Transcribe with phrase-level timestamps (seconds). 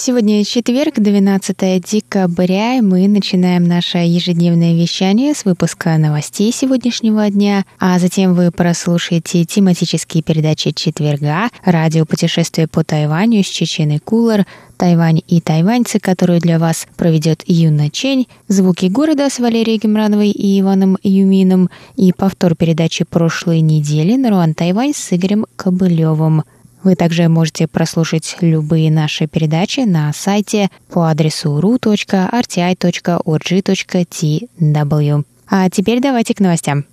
[0.00, 7.64] Сегодня четверг, 12 декабря, и мы начинаем наше ежедневное вещание с выпуска новостей сегодняшнего дня,
[7.80, 15.20] а затем вы прослушаете тематические передачи четверга, радио «Путешествие по Тайваню» с Чеченой Кулар, «Тайвань
[15.26, 20.96] и тайваньцы», которую для вас проведет Юна Чень, «Звуки города» с Валерией Гемрановой и Иваном
[21.02, 26.44] Юмином и повтор передачи прошлой недели «Наруан Тайвань» с Игорем Кобылевым–
[26.82, 32.44] вы также можете прослушать любые наши передачи на сайте по адресу ru.rti.org.tw.
[35.50, 36.84] А теперь давайте к новостям.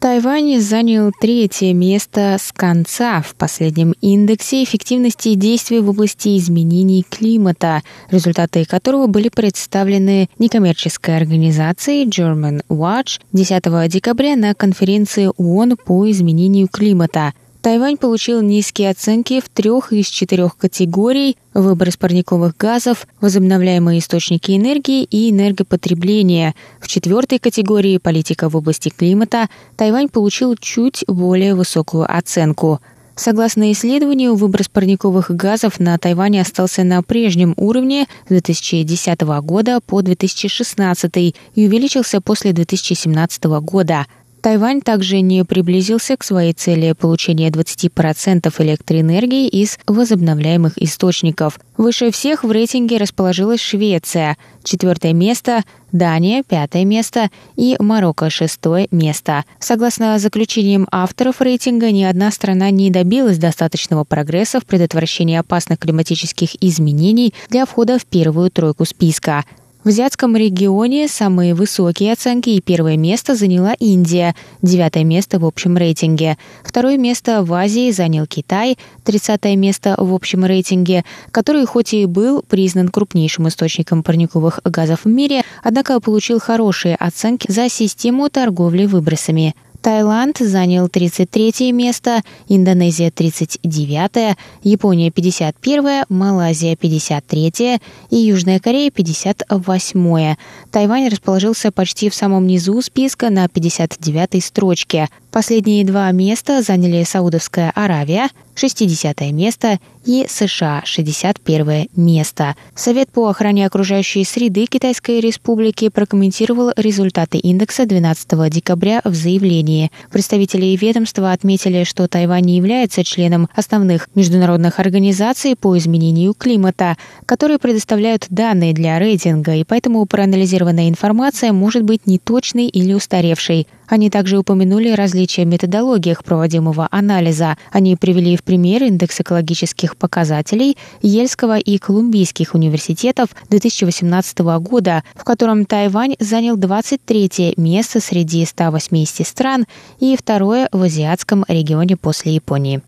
[0.00, 7.82] Тайвань занял третье место с конца в последнем индексе эффективности действий в области изменений климата,
[8.10, 16.68] результаты которого были представлены некоммерческой организацией German Watch 10 декабря на конференции ООН по изменению
[16.68, 23.98] климата– Тайвань получил низкие оценки в трех из четырех категорий– выбор из парниковых газов, возобновляемые
[23.98, 26.54] источники энергии и энергопотребление.
[26.80, 32.80] В четвертой категории– политика в области климата Тайвань получил чуть более высокую оценку.
[33.14, 40.00] Согласно исследованию, выброс парниковых газов на Тайване остался на прежнем уровне с 2010 года по
[40.00, 44.06] 2016 и увеличился после 2017 года–
[44.40, 51.58] Тайвань также не приблизился к своей цели получения 20% электроэнергии из возобновляемых источников.
[51.76, 55.62] Выше всех в рейтинге расположилась Швеция, четвертое место–
[55.92, 59.44] Дания, пятое место и Марокко, шестое место.
[59.58, 66.50] Согласно заключениям авторов рейтинга, ни одна страна не добилась достаточного прогресса в предотвращении опасных климатических
[66.62, 69.44] изменений для входа в первую тройку списка.
[69.82, 75.74] В азиатском регионе самые высокие оценки и первое место заняла Индия, девятое место в общем
[75.78, 76.36] рейтинге.
[76.62, 82.42] Второе место в Азии занял Китай, тридцатое место в общем рейтинге, который хоть и был
[82.42, 89.54] признан крупнейшим источником парниковых газов в мире, однако получил хорошие оценки за систему торговли выбросами.
[89.82, 97.80] Таиланд занял 33 место, Индонезия 39, Япония 51, Малайзия 53
[98.10, 100.36] и Южная Корея 58.
[100.70, 105.08] Тайвань расположился почти в самом низу списка на 59 строчке.
[105.30, 112.56] Последние два места заняли Саудовская Аравия, 60 место, и США, 61 место.
[112.74, 119.90] Совет по охране окружающей среды Китайской Республики прокомментировал результаты индекса 12 декабря в заявлении.
[120.10, 126.96] Представители ведомства отметили, что Тайвань не является членом основных международных организаций по изменению климата,
[127.26, 133.66] которые предоставляют данные для рейтинга, и поэтому проанализированная информация может быть неточной или устаревшей.
[133.90, 137.58] Они также упомянули различия в методологиях проводимого анализа.
[137.72, 145.64] Они привели в пример индекс экологических показателей Ельского и Колумбийских университетов 2018 года, в котором
[145.64, 149.66] Тайвань занял 23 место среди 180 стран
[149.98, 152.82] и второе в азиатском регионе после Японии.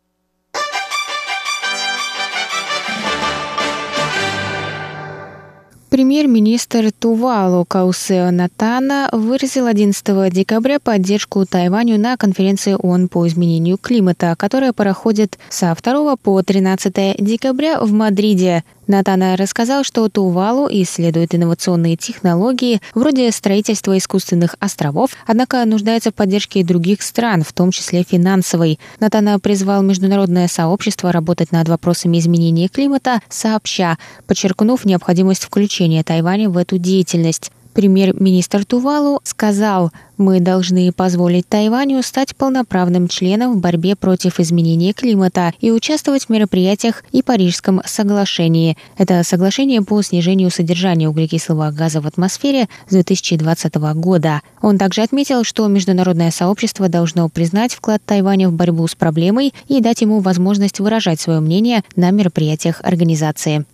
[5.92, 14.34] Премьер-министр Тувалу Каусео Натана выразил 11 декабря поддержку Тайваню на конференции ООН по изменению климата,
[14.38, 18.64] которая проходит со 2 по 13 декабря в Мадриде.
[18.86, 26.64] Натана рассказал, что Тувалу исследует инновационные технологии вроде строительства искусственных островов, однако нуждается в поддержке
[26.64, 28.78] других стран, в том числе финансовой.
[28.98, 36.56] Натана призвал международное сообщество работать над вопросами изменения климата сообща, подчеркнув необходимость включения Тайваня в
[36.56, 37.52] эту деятельность.
[37.72, 45.52] Премьер-министр Тувалу сказал, мы должны позволить Тайваню стать полноправным членом в борьбе против изменения климата
[45.60, 48.76] и участвовать в мероприятиях и Парижском соглашении.
[48.98, 54.42] Это соглашение по снижению содержания углекислого газа в атмосфере с 2020 года.
[54.60, 59.80] Он также отметил, что международное сообщество должно признать вклад Тайваня в борьбу с проблемой и
[59.80, 63.64] дать ему возможность выражать свое мнение на мероприятиях организации.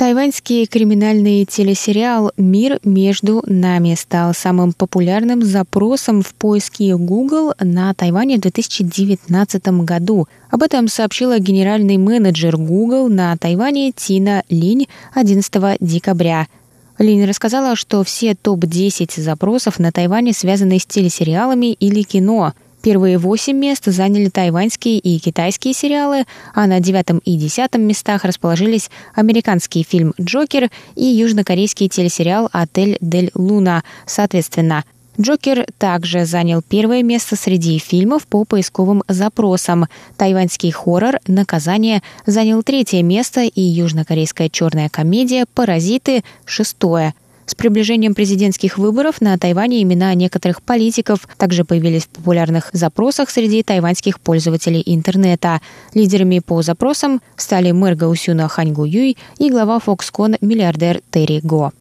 [0.00, 8.38] Тайваньский криминальный телесериал «Мир между нами» стал самым популярным запросом в поиске Google на Тайване
[8.38, 10.26] в 2019 году.
[10.48, 16.48] Об этом сообщила генеральный менеджер Google на Тайване Тина Линь 11 декабря.
[16.96, 23.58] Линь рассказала, что все топ-10 запросов на Тайване связаны с телесериалами или кино– Первые восемь
[23.58, 26.24] мест заняли тайваньские и китайские сериалы,
[26.54, 33.32] а на девятом и десятом местах расположились американский фильм «Джокер» и южнокорейский телесериал «Отель Дель
[33.34, 34.84] Луна», соответственно.
[35.20, 39.86] «Джокер» также занял первое место среди фильмов по поисковым запросам.
[40.16, 47.14] Тайваньский хоррор «Наказание» занял третье место и южнокорейская черная комедия «Паразиты»— шестое–
[47.50, 53.64] с приближением президентских выборов на Тайване имена некоторых политиков также появились в популярных запросах среди
[53.64, 55.60] тайваньских пользователей интернета.
[55.92, 61.72] Лидерами по запросам стали мэр Гаусюна Ханьгу Юй и глава Foxconn миллиардер Терри Го.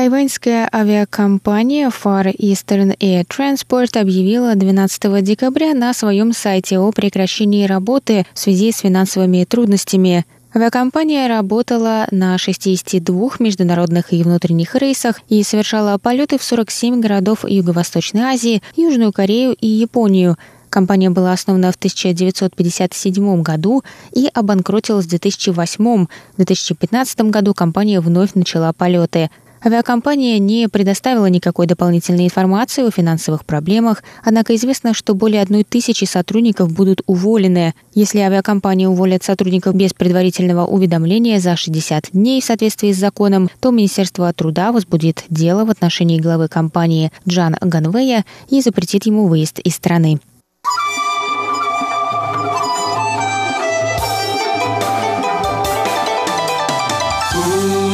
[0.00, 8.24] Тайваньская авиакомпания Far Eastern Air Transport объявила 12 декабря на своем сайте о прекращении работы
[8.32, 10.24] в связи с финансовыми трудностями.
[10.56, 18.22] Авиакомпания работала на 62 международных и внутренних рейсах и совершала полеты в 47 городов Юго-Восточной
[18.22, 20.38] Азии, Южную Корею и Японию.
[20.70, 23.82] Компания была основана в 1957 году
[24.14, 26.06] и обанкротилась в 2008.
[26.06, 29.28] В 2015 году компания вновь начала полеты–
[29.64, 36.04] Авиакомпания не предоставила никакой дополнительной информации о финансовых проблемах, однако известно, что более одной тысячи
[36.04, 37.74] сотрудников будут уволены.
[37.94, 43.70] Если авиакомпания уволит сотрудников без предварительного уведомления за 60 дней в соответствии с законом, то
[43.70, 49.74] Министерство труда возбудит дело в отношении главы компании Джан Ганвея и запретит ему выезд из
[49.74, 50.20] страны.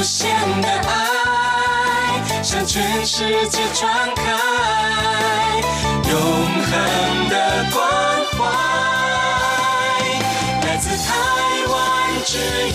[0.07, 0.36] 全
[3.06, 4.24] 世界传开
[6.10, 7.36] 永恒的
[7.74, 7.82] 关
[8.32, 8.40] 怀，
[10.66, 10.92] 来自台
[11.68, 11.76] 湾
[12.26, 12.38] 之
[12.70, 12.72] 音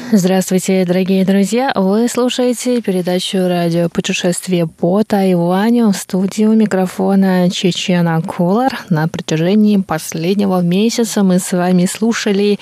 [0.10, 1.74] Здравствуйте, дорогие друзья!
[1.76, 8.80] Вы слушаете передачу «Радио путешествие по Тайваню» в студию микрофона Чечена Кулар.
[8.90, 12.58] На протяжении последнего месяца мы с вами слушали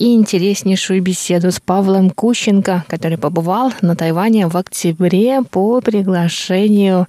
[0.00, 7.06] интереснейшую беседу с Павлом Кущенко, который побывал на Тайване в октябре по приглашению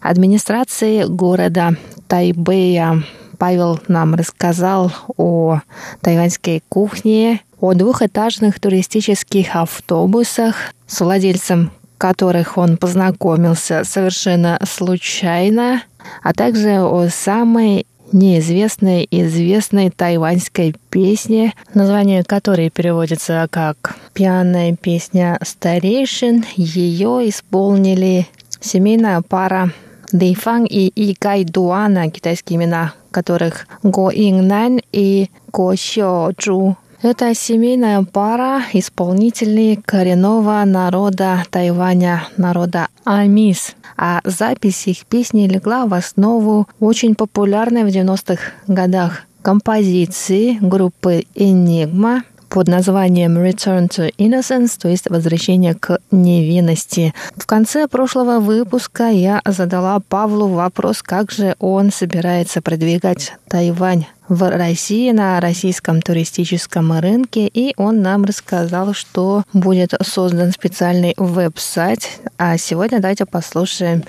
[0.00, 3.02] администрации города Тайбэя.
[3.36, 5.60] Павел нам рассказал о
[6.00, 15.82] тайваньской кухне, о двухэтажных туристических автобусах, с владельцем которых он познакомился совершенно случайно,
[16.22, 26.44] а также о самой неизвестной известной тайваньской песне, название которой переводится как «Пьяная песня старейшин».
[26.56, 28.26] Ее исполнили
[28.60, 29.72] семейная пара
[30.12, 36.76] Дэйфан и Игай Дуана, китайские имена которых Го Иннан и Го Сё Чжу.
[37.00, 43.76] Это семейная пара исполнителей коренного народа Тайваня, народа Амис.
[43.96, 52.24] А запись их песни легла в основу очень популярной в 90-х годах композиции группы «Энигма»,
[52.48, 57.14] под названием Return to Innocence, то есть возвращение к невинности.
[57.36, 64.48] В конце прошлого выпуска я задала Павлу вопрос, как же он собирается продвигать Тайвань в
[64.50, 72.20] России на российском туристическом рынке, и он нам рассказал, что будет создан специальный веб-сайт.
[72.36, 74.04] А сегодня давайте послушаем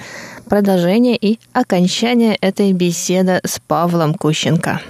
[0.48, 4.82] продолжение и окончание этой беседы с Павлом Кущенко.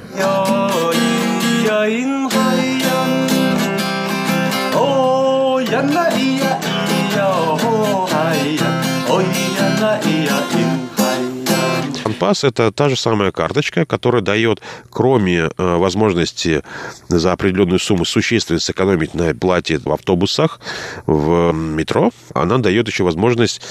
[12.20, 16.64] Пас– это та же самая карточка, которая дает, кроме э, возможности
[17.08, 20.60] за определенную сумму существенно сэкономить на плате в автобусах,
[21.06, 23.62] в метро, она дает еще возможность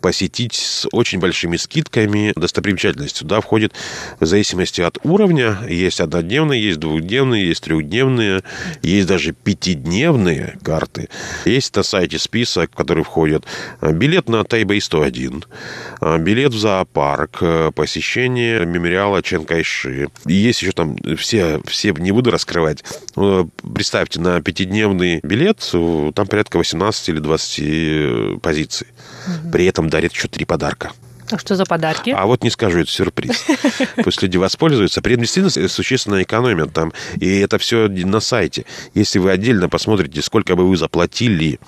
[0.00, 3.20] посетить с очень большими скидками достопримечательности.
[3.20, 3.74] Туда входит
[4.18, 5.58] в зависимости от уровня.
[5.68, 8.42] Есть однодневные, есть двухдневные, есть трехдневные,
[8.82, 11.10] есть даже пятидневные карты.
[11.44, 13.44] Есть на сайте список, в который входит
[13.82, 15.44] э, билет на Тайбэй 101,
[16.00, 17.42] э, билет в зоопарк,
[17.74, 20.08] посещение мемориала Чен Кайши.
[20.26, 22.84] И есть еще там все, все не буду раскрывать.
[23.74, 25.58] Представьте, на пятидневный билет
[26.14, 28.86] там порядка 18 или 20 позиций.
[29.26, 29.50] Угу.
[29.50, 30.92] При этом дарит еще три подарка.
[31.32, 32.10] А что за подарки?
[32.10, 33.46] А вот не скажу, это сюрприз.
[34.02, 35.00] Пусть люди воспользуются.
[35.00, 36.92] При этом действительно существенно экономят там.
[37.16, 38.64] И это все на сайте.
[38.94, 41.60] Если вы отдельно посмотрите, сколько бы вы заплатили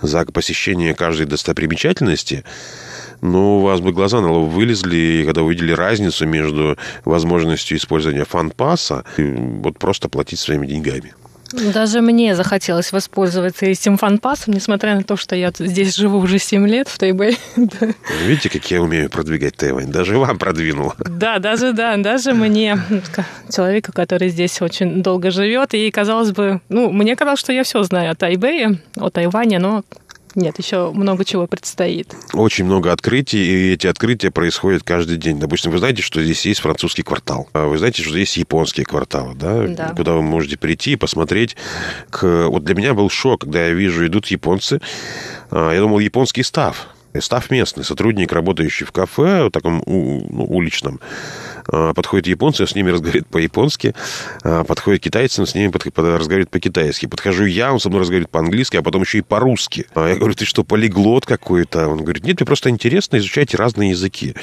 [0.00, 2.44] за посещение каждой достопримечательности,
[3.20, 9.04] ну, у вас бы глаза на лоб вылезли, когда увидели разницу между возможностью использования фан-пасса
[9.16, 11.14] и вот просто платить своими деньгами.
[11.52, 16.66] Даже мне захотелось воспользоваться этим фанпасом, несмотря на то, что я здесь живу уже 7
[16.66, 17.36] лет в Тайбэе.
[18.26, 19.90] Видите, как я умею продвигать Тайвань?
[19.92, 20.94] Даже вам продвинул.
[20.98, 22.78] Да, даже, да, даже мне,
[23.54, 27.82] человека, который здесь очень долго живет, и казалось бы, ну, мне казалось, что я все
[27.84, 29.84] знаю о Тайбэе, о Тайване, но
[30.36, 32.14] нет, еще много чего предстоит.
[32.34, 35.40] Очень много открытий, и эти открытия происходят каждый день.
[35.40, 37.48] Допустим, вы знаете, что здесь есть французский квартал.
[37.54, 39.66] А вы знаете, что здесь японские кварталы, да?
[39.66, 39.94] да.
[39.96, 41.56] Куда вы можете прийти и посмотреть.
[42.10, 42.48] К...
[42.48, 44.80] Вот для меня был шок, когда я вижу, идут японцы.
[45.50, 46.88] А, я думал, японский став.
[47.18, 51.00] Став местный, сотрудник, работающий в кафе, таком ну, уличном.
[51.68, 53.94] А, подходят японцы, с ними разговаривает по-японски.
[54.42, 57.06] А, подходят китайцы, он с ними разговаривает по-китайски.
[57.06, 59.86] Подхожу я, он со мной разговаривает по-английски, а потом еще и по-русски.
[59.94, 61.88] А я говорю, ты что, полиглот какой-то?
[61.88, 64.34] Он говорит, нет, мне просто интересно изучать разные языки.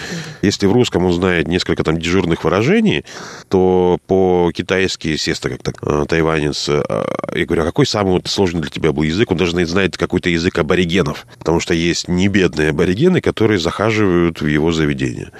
[0.42, 3.06] Если в русском он знает несколько там дежурных выражений,
[3.50, 8.92] то по-китайски, естественно, как так, тайванец, я говорю, а какой самый вот сложный для тебя
[8.92, 9.32] был язык?
[9.32, 14.48] Он даже знает какой-то язык аборигенов, потому что есть не бедные аборигены, которые захаживают в
[14.48, 15.32] его заведение.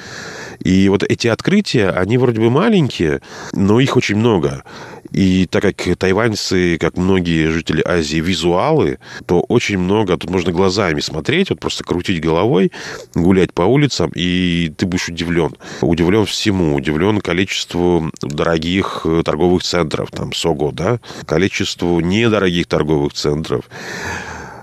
[0.60, 3.22] И вот эти открытия, они вроде бы маленькие,
[3.54, 4.64] но их очень много.
[5.12, 11.02] И так как тайваньцы, как многие жители Азии, визуалы, то очень много, тут можно глазами
[11.02, 12.72] смотреть, вот просто крутить головой,
[13.14, 15.56] гулять по улицам, и ты будешь удивлен.
[15.82, 23.66] Удивлен всему, удивлен количеству дорогих торговых центров, там, Сого, да, количеству недорогих торговых центров.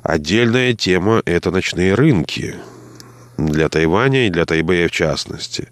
[0.02, 2.56] Отдельная тема– это ночные рынки
[3.46, 5.68] для Тайваня и для Тайбэя в частности.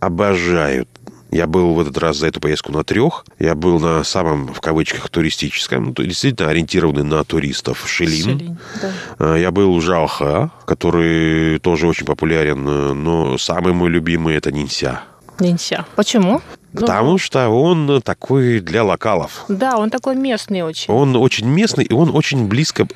[0.00, 0.88] Обожают
[1.30, 3.24] я был в этот раз за эту поездку на трех.
[3.38, 8.38] Я был на самом, в кавычках, туристическом, ну, действительно ориентированный на туристов, Шилин.
[8.38, 8.92] Шилин да.
[9.18, 15.02] А, я был в Жаоха, который тоже очень популярен, но самый мой любимый это Нинся.
[15.38, 15.86] Нинся.
[15.94, 16.42] Почему?
[16.72, 19.44] Ну, Потому ну, что он такой для локалов.
[19.48, 20.92] Да, он такой местный очень.
[20.92, 22.86] Он очень местный, и он очень близко...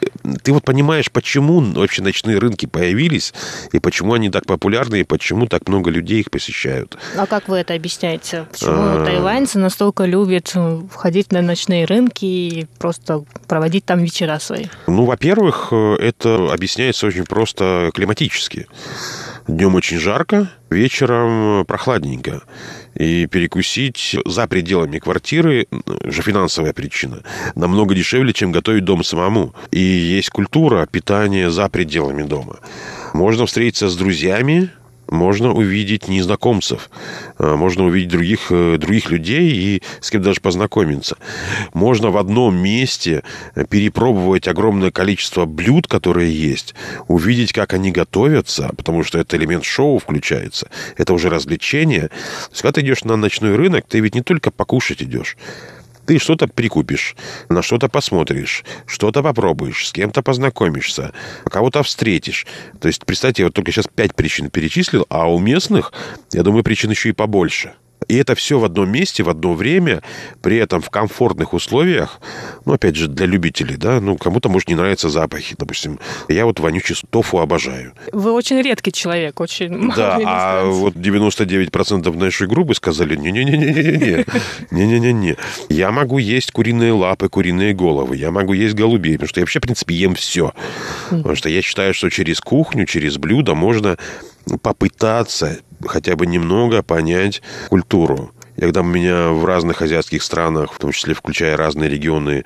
[0.43, 3.35] Ты вот понимаешь, почему вообще ночные рынки появились,
[3.73, 6.97] и почему они так популярны, и почему так много людей их посещают.
[7.17, 8.47] А как вы это объясняете?
[8.53, 9.05] Почему а...
[9.05, 14.67] тайваньцы настолько любят э, входить на ночные рынки и просто проводить там вечера свои?
[14.87, 18.69] Ну, во-первых, э, это объясняется очень просто климатически.
[19.47, 22.43] Днем очень жарко, вечером прохладненько.
[22.95, 25.67] И перекусить за пределами квартиры,
[26.05, 27.23] же финансовая причина,
[27.55, 29.55] намного дешевле, чем готовить дом самому.
[29.71, 32.57] И есть культура питания за пределами дома.
[33.13, 34.71] Можно встретиться с друзьями,
[35.15, 36.91] можно увидеть незнакомцев,
[37.39, 41.17] а, можно увидеть других, э, других людей и с кем даже познакомиться.
[41.73, 43.23] Можно в одном месте
[43.71, 46.75] перепробовать огромное количество блюд, которые есть,
[47.09, 52.09] увидеть, как они готовятся, потому что это элемент шоу включается, это уже развлечение.
[52.09, 55.37] То есть, когда ты идешь на ночной рынок, ты ведь не только покушать идешь,
[56.07, 57.17] ты что-то прикупишь,
[57.49, 61.13] на что-то посмотришь, что-то попробуешь, с кем-то познакомишься,
[61.45, 62.47] кого-то встретишь.
[62.81, 65.93] То есть, представьте, я вот только сейчас пять причин перечислил, а у местных,
[66.33, 67.75] я думаю, причин еще и побольше.
[68.09, 70.03] И это все в одном месте, в одно время,
[70.43, 72.21] при этом в комфортных условиях.
[72.65, 75.99] Ну, опять же, для любителей, да, ну, кому-то, может, не нравятся запахи, допустим.
[76.29, 77.95] Я вот вонючий тофу обожаю.
[78.13, 84.25] Вы очень редкий человек, очень Да, а вот 99% нашей группы сказали, не-не-не-не-не-не,
[84.71, 85.37] не-не-не-не.
[85.69, 89.61] Я могу есть куриные лапы, куриные головы, я могу есть голубей, потому что я вообще,
[89.61, 90.53] в принципе, ем все.
[91.11, 93.97] Потому что я считаю, что через кухню, через блюдо можно
[94.63, 95.59] попытаться
[95.89, 98.31] хотя бы немного понять культуру.
[98.57, 102.45] И когда меня в разных азиатских странах, в том числе включая разные регионы,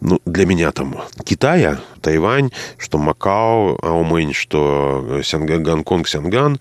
[0.00, 6.58] ну, для меня там Китая, Тайвань, что Макао, Аумэнь, что Сянган, Гонконг, Сянган,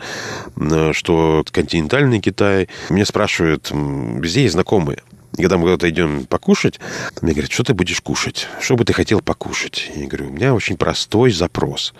[0.93, 2.69] что континентальный Китай.
[2.89, 4.99] Меня спрашивают, везде есть знакомые.
[5.35, 6.79] И когда мы куда-то идем покушать,
[7.21, 8.47] мне говорят, что ты будешь кушать?
[8.61, 9.91] Что бы ты хотел покушать?
[9.95, 11.93] Я говорю, у меня очень простой запрос.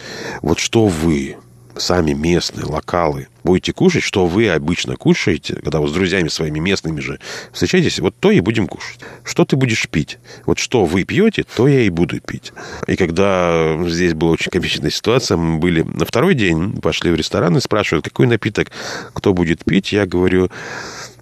[0.43, 1.37] Вот что вы
[1.77, 6.99] сами местные, локалы, будете кушать, что вы обычно кушаете, когда вы с друзьями своими местными
[6.99, 7.19] же
[7.51, 8.99] встречаетесь, вот то и будем кушать.
[9.23, 10.19] Что ты будешь пить?
[10.45, 12.53] Вот что вы пьете, то я и буду пить.
[12.87, 17.57] И когда здесь была очень комичная ситуация, мы были на второй день, пошли в ресторан
[17.57, 18.71] и спрашивают, какой напиток
[19.13, 20.49] кто будет пить, я говорю,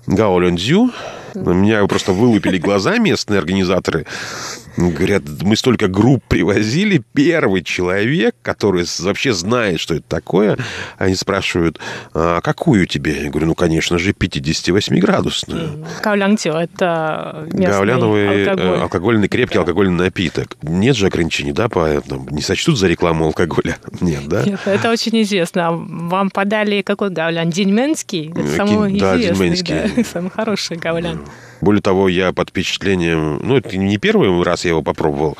[0.08, 0.92] гаолюнзю.
[1.34, 4.06] На меня просто вылупили глаза местные организаторы.
[4.78, 7.02] Говорят, мы столько групп привозили.
[7.14, 10.58] Первый человек, который вообще знает, что это такое,
[10.98, 11.80] они спрашивают,
[12.14, 13.24] а какую тебе?
[13.24, 15.86] Я говорю, ну, конечно же, 58-градусную.
[16.02, 18.80] Гаулянтио– это Гауляновый алкоголь.
[18.80, 19.62] алкогольный, крепкий да.
[19.62, 20.58] алкогольный напиток.
[20.62, 23.78] Нет же ограничений, да, поэтому не сочтут за рекламу алкоголя?
[24.02, 24.44] Нет, да?
[24.44, 25.72] Нет, это очень известно.
[25.72, 27.50] Вам подали какой гаулян?
[27.50, 28.32] Диньменский?
[28.32, 31.22] Это самый да, известный, да, самый хороший гаулян.
[31.62, 35.38] Более того, я под впечатлением, ну, это не первый раз я его попробовал,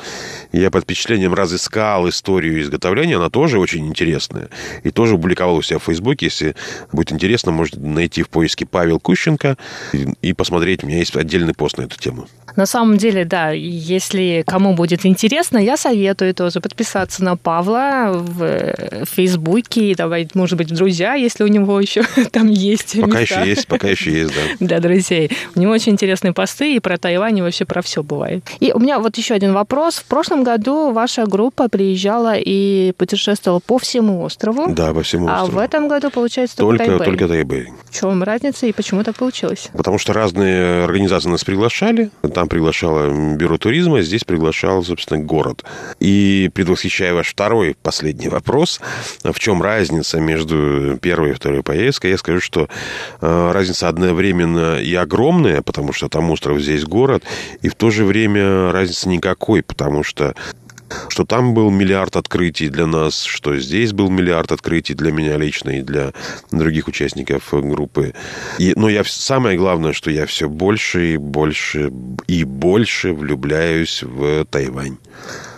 [0.52, 4.48] я под впечатлением разыскал историю изготовления, она тоже очень интересная.
[4.84, 6.26] И тоже публиковал у себя в Фейсбуке.
[6.26, 6.54] Если
[6.92, 9.56] будет интересно, можете найти в поиске Павел Кущенко
[9.92, 10.84] и, посмотреть.
[10.84, 12.26] У меня есть отдельный пост на эту тему.
[12.56, 19.04] На самом деле, да, если кому будет интересно, я советую тоже подписаться на Павла в
[19.06, 23.00] Фейсбуке и давать, может быть, друзья, если у него еще там есть.
[23.00, 23.40] Пока места.
[23.40, 24.40] еще есть, пока еще есть, да.
[24.66, 25.30] Для друзей.
[25.54, 28.44] У него очень интересные посты и про Тайвань, и вообще про все бывает.
[28.60, 29.96] И у меня вот еще один вопрос.
[29.96, 34.72] В прошлом году ваша группа приезжала и путешествовала по всему острову.
[34.72, 35.52] Да, по всему острову.
[35.52, 37.06] А в этом году, получается, только, только Тайбэй.
[37.06, 37.68] Только Тайбэй.
[37.90, 39.70] В чем разница и почему так получилось?
[39.72, 42.10] Потому что разные организации нас приглашали.
[42.34, 45.64] Там приглашало бюро туризма, здесь приглашал, собственно, город.
[46.00, 48.80] И предвосхищая ваш второй, последний вопрос,
[49.22, 52.68] в чем разница между первой и второй поездкой, я скажу, что
[53.20, 57.24] э, разница одновременно и огромная, потому что там остров, здесь город,
[57.60, 60.34] и в то же время разницы никакой, потому что
[61.08, 65.70] что там был миллиард открытий для нас, что здесь был миллиард открытий для меня лично
[65.70, 66.12] и для
[66.50, 68.14] других участников группы.
[68.58, 71.92] И, но я, самое главное, что я все больше и больше
[72.26, 74.98] и больше влюбляюсь в Тайвань.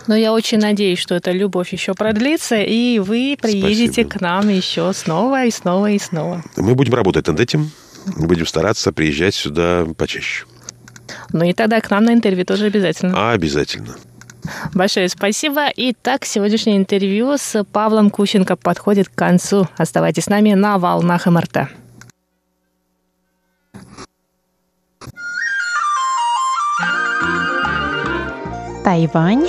[0.07, 4.09] Но я очень надеюсь, что эта любовь еще продлится, и вы приедете Спасибо.
[4.09, 6.43] к нам еще снова и снова и снова.
[6.57, 7.71] Мы будем работать над этим,
[8.05, 10.45] будем стараться приезжать сюда почаще.
[11.31, 13.13] Ну и тогда к нам на интервью тоже обязательно.
[13.15, 13.95] А, обязательно.
[14.73, 15.67] Большое спасибо.
[15.75, 19.67] Итак, сегодняшнее интервью с Павлом Кущенко подходит к концу.
[19.77, 21.69] Оставайтесь с нами на волнах МРТ.
[28.83, 29.47] Тайвань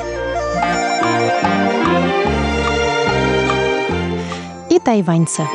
[4.71, 5.47] и тайваньцы.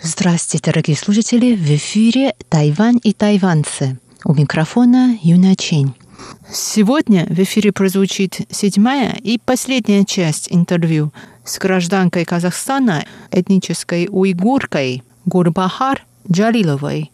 [0.00, 1.56] Здравствуйте, дорогие слушатели!
[1.56, 3.98] В эфире «Тайвань и тайваньцы».
[4.24, 5.94] У микрофона Юна Чень.
[6.52, 11.12] Сегодня в эфире прозвучит седьмая и последняя часть интервью
[11.44, 17.10] с гражданкой Казахстана, этнической уйгуркой Гурбахар Джалиловой.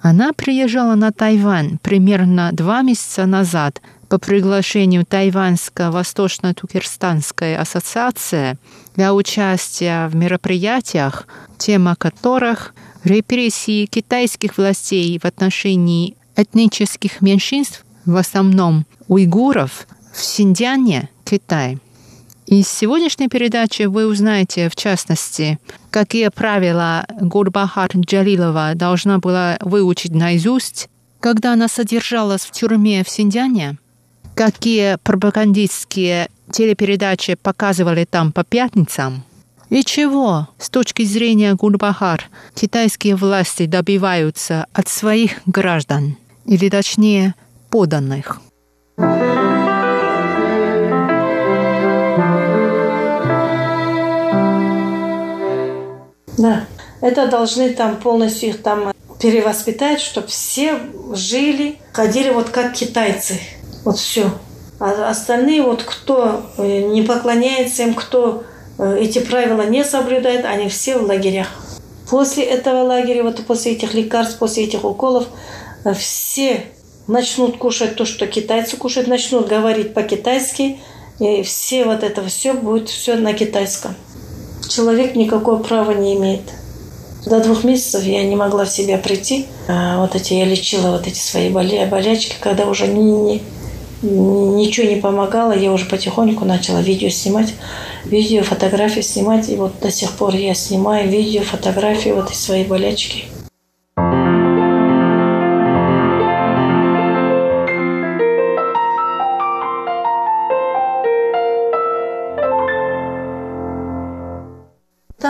[0.00, 8.56] Она приезжала на Тайвань примерно два месяца назад по приглашению Тайваньско-Восточно-Туркестанской ассоциации
[8.96, 11.26] для участия в мероприятиях,
[11.58, 21.78] тема которых репрессии китайских властей в отношении этнических меньшинств в основном уйгуров, в Синьцзяне, Китай.
[22.46, 25.58] Из сегодняшней передачи вы узнаете, в частности,
[25.90, 30.88] какие правила Гурбахар Джалилова должна была выучить наизусть,
[31.20, 33.76] когда она содержалась в тюрьме в Синьцзяне,
[34.34, 39.22] какие пропагандистские телепередачи показывали там по пятницам,
[39.68, 46.16] и чего, с точки зрения Гурбахар, китайские власти добиваются от своих граждан–
[46.48, 47.34] или точнее
[47.70, 48.40] поданных.
[56.38, 56.66] Да,
[57.00, 60.78] Это должны там полностью их там перевоспитать, чтобы все
[61.12, 63.40] жили, ходили вот как китайцы.
[63.84, 64.30] Вот все.
[64.80, 68.44] А остальные вот кто э, не поклоняется им, кто
[68.78, 71.48] э, эти правила не соблюдает, они все в лагерях.
[72.08, 75.26] После этого лагеря, вот после этих лекарств, после этих уколов,
[75.84, 76.66] э, все
[77.08, 80.78] начнут кушать то, что китайцы кушают, начнут говорить по-китайски,
[81.18, 83.96] и все вот это все будет все на китайском.
[84.68, 86.42] Человек никакого права не имеет.
[87.26, 89.46] До двух месяцев я не могла в себя прийти.
[89.66, 93.42] А вот эти я лечила вот эти свои боли, болячки, когда уже не, не,
[94.02, 97.54] ничего не помогало, я уже потихоньку начала видео снимать,
[98.04, 102.64] видео, фотографии снимать, и вот до сих пор я снимаю видео, фотографии вот из своей
[102.64, 103.24] болячки.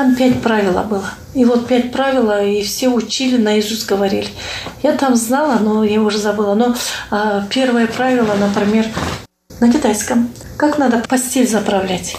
[0.09, 1.05] Там пять правил было.
[1.35, 4.29] И вот пять правил, и все учили, наизусть говорили.
[4.83, 6.55] Я там знала, но я уже забыла.
[6.55, 6.75] Но
[7.11, 8.87] а, первое правило, например,
[9.61, 10.31] на китайском.
[10.57, 12.17] Как надо постель заправлять?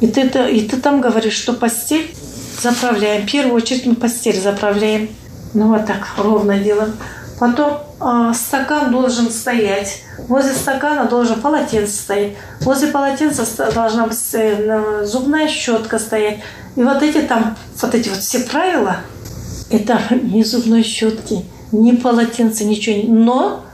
[0.00, 2.14] И ты, и ты там говоришь, что постель
[2.62, 3.26] заправляем.
[3.26, 5.08] В первую очередь мы постель заправляем.
[5.54, 6.94] Ну вот так, ровно делаем.
[7.40, 7.80] Потом
[8.34, 10.02] стакан должен стоять.
[10.28, 12.34] Возле стакана должен полотенце стоять.
[12.60, 14.18] Возле полотенца должна быть
[15.04, 16.40] зубная щетка стоять.
[16.76, 18.98] И вот эти там, вот эти вот все правила,
[19.70, 23.12] это ни зубной щетки, ни полотенца, ничего.
[23.12, 23.64] Но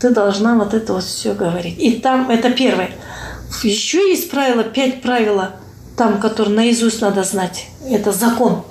[0.00, 1.78] ты должна вот это вот все говорить.
[1.78, 2.90] И там, это первое.
[3.62, 5.52] Еще есть правила, пять правила,
[5.96, 7.66] там, которые наизусть надо знать.
[7.88, 8.62] Это закон.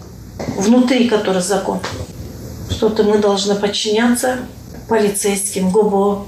[0.57, 1.79] Внутри который закон.
[2.69, 4.37] Что-то мы должны подчиняться
[4.87, 6.25] полицейским, ГОБО.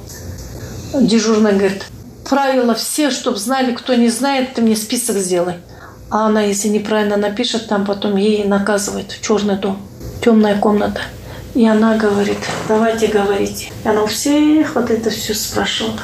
[1.02, 1.86] Дежурный говорит,
[2.28, 5.56] правила все, чтобы знали, кто не знает, ты мне список сделай.
[6.10, 9.18] А она, если неправильно напишет, там потом ей наказывают.
[9.22, 9.80] Черный дом,
[10.24, 11.02] темная комната.
[11.54, 13.72] И она говорит, давайте говорите.
[13.84, 16.00] И она у всех вот это все спрашивала.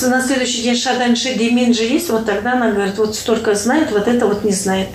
[0.00, 4.06] На следующий день Шаданши Демин же есть, вот тогда она говорит, вот столько знает, вот
[4.06, 4.88] это вот не знает.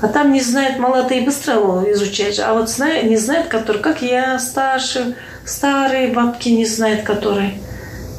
[0.00, 1.54] А там не знает, молодые быстро
[1.92, 7.54] изучают, а вот знает, не знает, который, как я, старший, старые бабки не знают, которые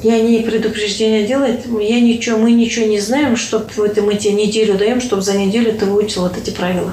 [0.02, 5.00] и они предупреждение делают, я ничего, мы ничего не знаем, чтобы мы тебе неделю даем,
[5.00, 6.92] чтобы за неделю ты выучил вот эти правила.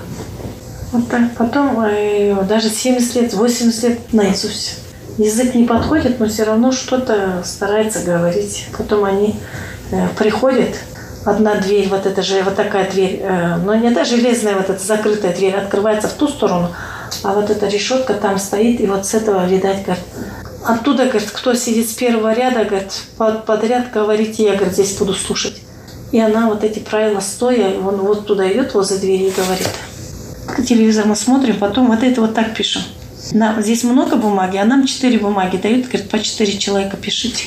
[0.92, 1.34] Вот так.
[1.36, 4.78] Потом э, даже 70 лет, 80 лет наизусть.
[5.16, 8.66] Язык не подходит, но все равно что-то старается говорить.
[8.76, 9.34] Потом они
[9.90, 10.76] э, приходят,
[11.24, 14.82] одна дверь, вот эта же, вот такая дверь, э, но не та железная, вот эта
[14.82, 16.70] закрытая дверь, открывается в ту сторону,
[17.22, 19.98] а вот эта решетка там стоит, и вот с этого, видать, как
[20.64, 25.14] Оттуда, говорит, кто сидит с первого ряда, говорит, под, подряд говорите, я, говорит, здесь буду
[25.14, 25.62] слушать.
[26.10, 29.68] И она вот эти правила стоя, он вот туда идет возле двери и говорит.
[30.66, 32.82] Телевизор мы смотрим, потом вот это вот так пишем.
[33.32, 37.44] Нам, здесь много бумаги, а нам четыре бумаги дают, говорит, по четыре человека пишите.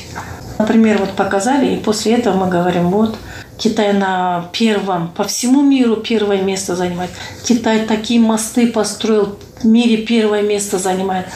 [0.57, 3.17] Например, вот показали, и после этого мы говорим, вот,
[3.57, 7.11] Китай на первом, по всему миру первое место занимает.
[7.43, 11.27] Китай такие мосты построил, в мире первое место занимает.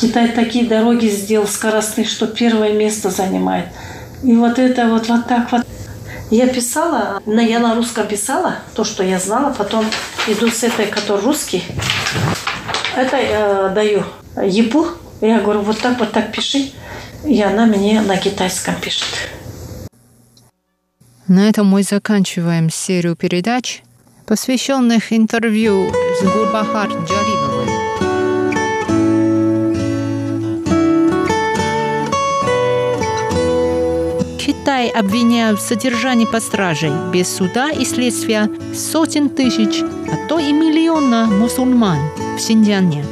[0.00, 3.66] Китай такие дороги сделал скоростные, что первое место занимает.
[4.22, 5.66] И вот это вот, вот так вот.
[6.30, 9.84] Я писала, я на русском писала, то, что я знала, потом
[10.26, 11.62] иду с этой, который русский,
[12.96, 14.04] это э, даю
[14.42, 14.88] ебу,
[15.20, 16.72] я говорю, вот так, вот так пиши,
[17.24, 19.06] и она мне на китайском пишет.
[21.28, 23.82] На этом мы заканчиваем серию передач,
[24.26, 27.73] посвященных интервью с Гурбахар Джалибовой.
[34.46, 40.52] Китай обвиняют в содержании под стражей без суда и следствия сотен тысяч, а то и
[40.52, 41.98] миллиона мусульман
[42.36, 43.06] в Синьцзяне.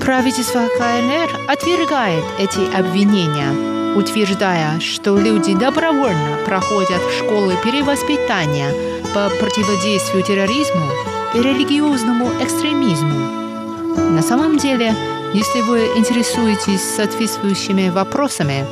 [0.00, 8.70] Правительство КНР отвергает эти обвинения, утверждая, что люди добровольно проходят школы перевоспитания
[9.12, 10.86] по противодействию терроризму
[11.34, 14.06] и религиозному экстремизму.
[14.12, 14.94] На самом деле,
[15.34, 18.64] если вы интересуетесь соответствующими вопросами,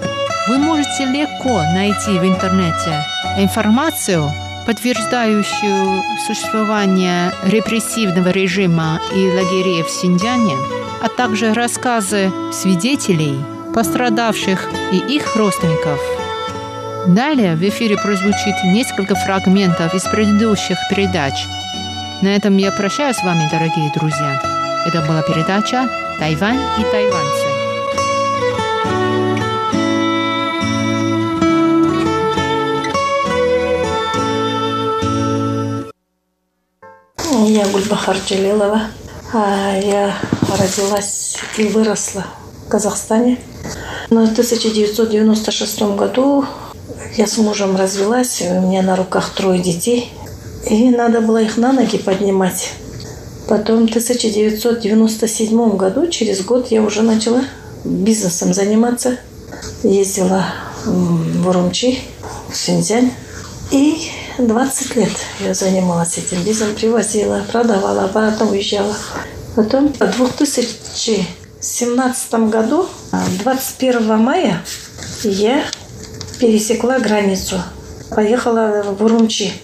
[0.49, 3.05] вы можете легко найти в интернете
[3.37, 4.31] информацию,
[4.65, 10.55] подтверждающую существование репрессивного режима и лагерей в Синьцзяне,
[11.03, 13.39] а также рассказы свидетелей,
[13.75, 16.01] пострадавших и их родственников.
[17.07, 21.35] Далее в эфире прозвучит несколько фрагментов из предыдущих передач.
[22.23, 24.41] На этом я прощаюсь с вами, дорогие друзья.
[24.87, 27.56] Это была передача «Тайвань и тайваньцы».
[37.49, 38.89] Я Гульбахар Джалилова.
[39.33, 40.13] А, я
[40.59, 42.27] родилась и выросла
[42.67, 43.39] в Казахстане.
[44.11, 46.45] Но в 1996 году
[47.17, 50.13] я с мужем развелась, у меня на руках трое детей,
[50.69, 52.73] и надо было их на ноги поднимать.
[53.47, 57.45] Потом в 1997 году, через год, я уже начала
[57.85, 59.19] бизнесом заниматься.
[59.85, 60.47] Ездила
[60.85, 62.01] в Урумчи,
[62.51, 63.13] в Синьцзянь.
[63.71, 68.95] И 20 лет я занималась этим бизнесом, привозила, продавала, обратно уезжала.
[69.55, 72.87] Потом в 2017 году,
[73.43, 74.63] 21 мая,
[75.23, 75.65] я
[76.39, 77.63] пересекла границу.
[78.11, 79.55] Поехала в Урумчи,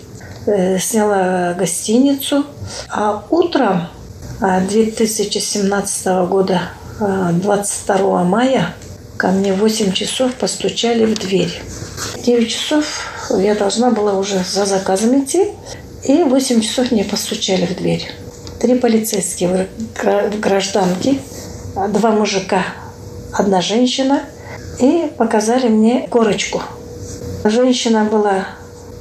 [0.46, 2.46] э, сняла гостиницу.
[2.88, 3.88] А утром
[4.40, 6.62] 2017 а, года,
[6.98, 8.74] 22 а, мая,
[9.16, 11.62] ко мне в 8 часов постучали в дверь.
[12.24, 15.48] 9 часов я должна была уже за заказом идти,
[16.04, 18.10] и в 8 часов мне постучали в дверь.
[18.60, 19.68] Три полицейские
[20.40, 21.20] гражданки,
[21.88, 22.64] два мужика,
[23.32, 24.22] одна женщина,
[24.80, 26.62] и показали мне корочку.
[27.44, 28.46] Женщина была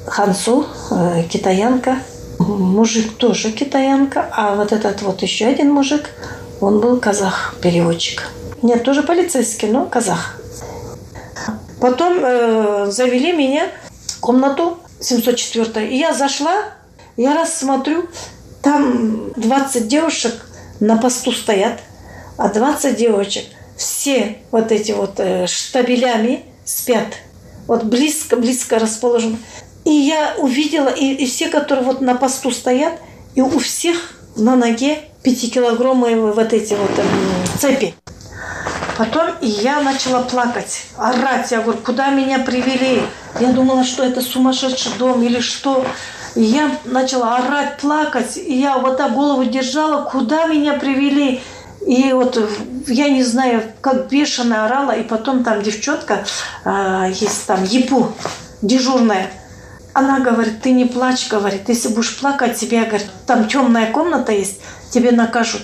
[0.05, 1.99] хансу, э, китаянка,
[2.39, 6.09] мужик тоже китаянка, а вот этот вот еще один мужик,
[6.59, 8.29] он был казах, переводчик.
[8.61, 10.37] Нет, тоже полицейский, но казах.
[11.79, 13.67] Потом э, завели меня
[14.21, 15.89] комнату 704.
[15.89, 16.63] И я зашла,
[17.17, 18.05] я раз смотрю,
[18.61, 20.45] там 20 девушек
[20.79, 21.79] на посту стоят,
[22.37, 27.07] а 20 девочек все вот эти вот э, штабелями спят.
[27.67, 29.37] Вот близко-близко расположены.
[29.85, 32.93] И я увидела, и, и все, которые вот на посту стоят,
[33.33, 37.03] и у всех на ноге пятикилограммовые вот эти вот э,
[37.59, 37.95] цепи.
[39.01, 41.49] Потом я начала плакать, орать.
[41.49, 43.01] Я говорю, куда меня привели?
[43.39, 45.83] Я думала, что это сумасшедший дом или что.
[46.35, 48.37] И я начала орать, плакать.
[48.37, 51.41] И я вот так голову держала, куда меня привели?
[51.87, 52.37] И вот
[52.85, 54.91] я не знаю, как бешено орала.
[54.91, 56.23] И потом там девчонка,
[56.63, 58.13] э, есть там Епу,
[58.61, 59.31] дежурная.
[59.93, 64.61] Она говорит, ты не плачь, говорит, если будешь плакать, тебе, говорит, там темная комната есть,
[64.91, 65.63] тебе накажут.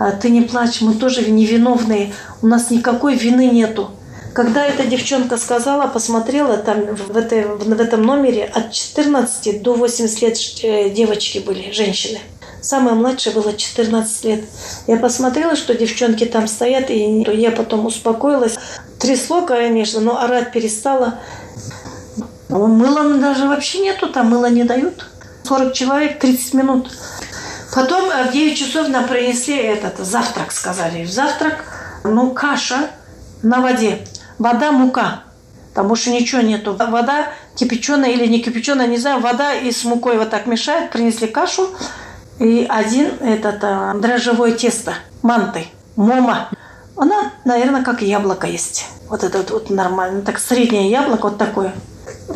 [0.00, 3.90] А ты не плачь, мы тоже невиновные, у нас никакой вины нету.
[4.32, 10.22] Когда эта девчонка сказала, посмотрела, там в, этой, в этом номере от 14 до 80
[10.22, 12.18] лет э, девочки были, женщины.
[12.62, 14.44] Самая младшая была 14 лет.
[14.86, 18.58] Я посмотрела, что девчонки там стоят, и я потом успокоилась.
[18.98, 21.18] Трясло, конечно, но орать перестала.
[22.48, 25.04] Мыла даже вообще нету, там мыла не дают.
[25.44, 26.90] 40 человек, 30 минут.
[27.72, 31.04] Потом э, в 9 часов нам принесли этот завтрак, сказали.
[31.04, 31.64] Завтрак,
[32.04, 32.90] ну, каша
[33.42, 34.06] на воде.
[34.38, 35.22] Вода, мука.
[35.74, 36.74] Там больше ничего нету.
[36.74, 39.20] Вода кипяченая или не кипяченая, не знаю.
[39.20, 40.90] Вода и с мукой вот так мешают.
[40.90, 41.68] Принесли кашу.
[42.40, 46.48] И один этот а, дрожжевое тесто, манты, мома.
[46.96, 48.86] Она, наверное, как яблоко есть.
[49.08, 50.22] Вот это вот нормально.
[50.22, 51.74] Так среднее яблоко вот такое.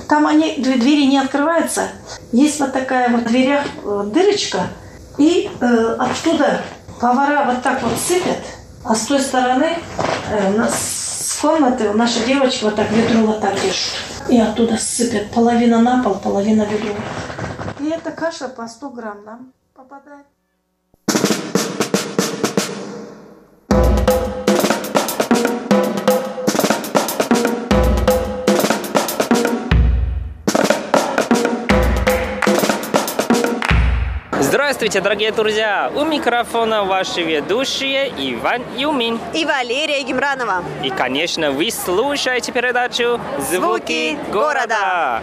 [0.09, 1.89] Там они, двери не открываются.
[2.33, 4.69] Есть вот такая вот дверях э, дырочка–
[5.19, 6.63] и э, оттуда
[7.01, 8.39] повара вот так вот сыпят,
[8.85, 9.77] а с той стороны
[10.31, 13.93] э, с комнаты наши девочки вот так ведро вот так держат.
[14.29, 15.31] И оттуда сыпят.
[15.31, 16.95] Половина на пол, половина ведро.
[17.81, 20.27] И эта каша по 100 грамм нам попадает.
[34.55, 35.91] Здравствуйте, дорогие друзья!
[35.97, 40.63] У микрофона ваши ведущие Иван Юмин и Валерия Гемранова.
[40.85, 45.23] И, конечно, вы слушаете передачу «Звуки, Звуки города».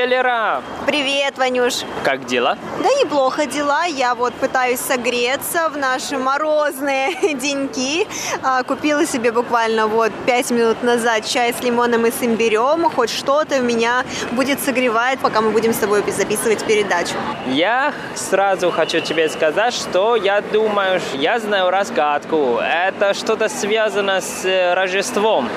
[0.00, 0.62] Привет, Лера!
[0.86, 1.74] Привет, Ванюш!
[2.04, 2.56] Как дела?
[2.82, 3.84] Да неплохо дела.
[3.84, 8.06] Я вот пытаюсь согреться в наши морозные деньки.
[8.42, 12.88] А, купила себе буквально вот пять минут назад чай с лимоном и с имбирем.
[12.88, 17.12] Хоть что-то меня будет согревать, пока мы будем с тобой записывать передачу.
[17.46, 22.58] Я сразу хочу тебе сказать, что я думаю, я знаю разгадку.
[22.58, 25.50] Это что-то связано с э, Рождеством.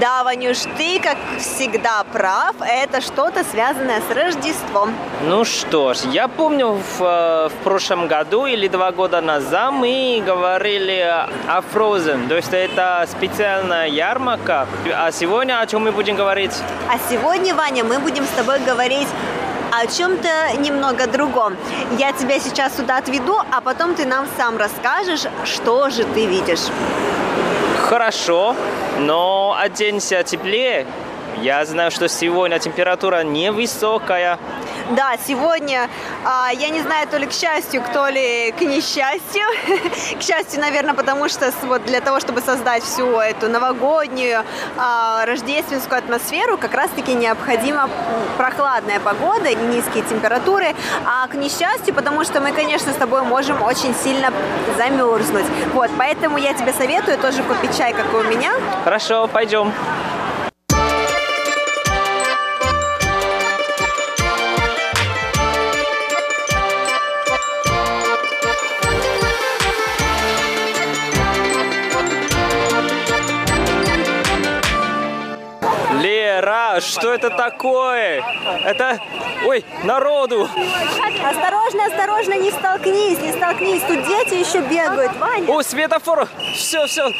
[0.00, 2.54] Да, Ванюш, ты, как всегда, прав.
[2.60, 4.94] Это что-то связанное с Рождеством.
[5.22, 10.22] Ну что ж, я помню, в, э, в прошлом году или два года назад мы
[10.24, 11.00] говорили
[11.48, 12.28] о Frozen.
[12.28, 14.68] То есть это специальная ярмарка.
[14.94, 16.52] А сегодня о чем мы будем говорить?
[16.88, 19.08] А сегодня, Ваня, мы будем с тобой говорить
[19.72, 21.56] о чем-то немного другом.
[21.98, 26.68] Я тебя сейчас сюда отведу, а потом ты нам сам расскажешь, что же ты видишь.
[27.82, 28.54] Хорошо,
[29.00, 30.86] но оденься теплее.
[31.42, 34.38] Я знаю, что сегодня температура невысокая.
[34.90, 35.88] Да, сегодня,
[36.24, 39.42] а, я не знаю, то ли к счастью, то ли к несчастью.
[40.18, 44.44] к счастью, наверное, потому что вот для того, чтобы создать всю эту новогоднюю,
[44.76, 47.88] а, рождественскую атмосферу, как раз-таки необходима
[48.36, 50.74] прохладная погода, низкие температуры.
[51.06, 54.32] А к несчастью, потому что мы, конечно, с тобой можем очень сильно
[54.76, 55.46] замерзнуть.
[55.72, 58.52] Вот, поэтому я тебе советую тоже купить чай, как и у меня.
[58.84, 59.72] Хорошо, пойдем.
[76.82, 78.22] Что это такое?
[78.64, 78.98] Это...
[79.46, 80.48] Ой, народу!
[81.24, 83.82] Осторожно, осторожно, не столкнись, не столкнись.
[83.82, 85.50] Тут дети еще бегают, Ваня.
[85.50, 86.28] О, светофор!
[86.54, 87.10] Все, все.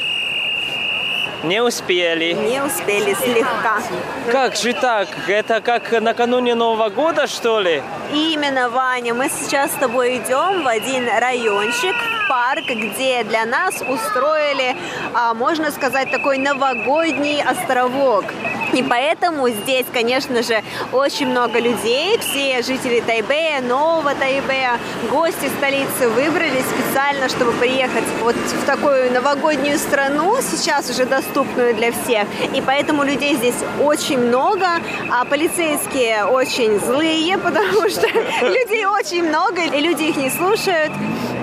[1.44, 2.34] Не успели.
[2.34, 3.82] Не успели слегка.
[4.30, 5.08] Как же так?
[5.26, 7.82] Это как накануне Нового года, что ли?
[8.12, 9.12] Именно, Ваня.
[9.12, 11.96] Мы сейчас с тобой идем в один райончик,
[12.28, 14.76] парк, где для нас устроили,
[15.14, 18.24] а, можно сказать, такой новогодний островок.
[18.72, 22.18] И поэтому здесь, конечно же, очень много людей.
[22.18, 24.78] Все жители Тайбэя, Нового Тайбэя,
[25.10, 31.92] гости столицы выбрались специально, чтобы приехать вот в такую новогоднюю страну, сейчас уже доступную для
[31.92, 32.26] всех.
[32.54, 34.66] И поэтому людей здесь очень много,
[35.10, 38.06] а полицейские очень злые, потому что
[38.42, 40.92] людей очень много, и люди их не слушают.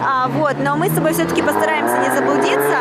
[0.02, 2.78] А, вот, но мы с тобой все-таки постараемся не заблудиться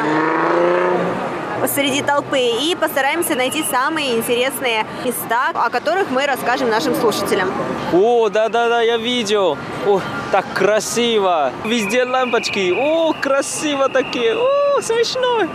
[1.74, 7.50] среди толпы и постараемся найти самые интересные места, о которых мы расскажем нашим слушателям.
[7.92, 9.58] О, да-да-да, я видел.
[9.84, 11.52] О, так красиво.
[11.64, 12.72] Везде лампочки.
[12.76, 14.36] О, красиво такие.
[14.36, 15.46] О, смешно.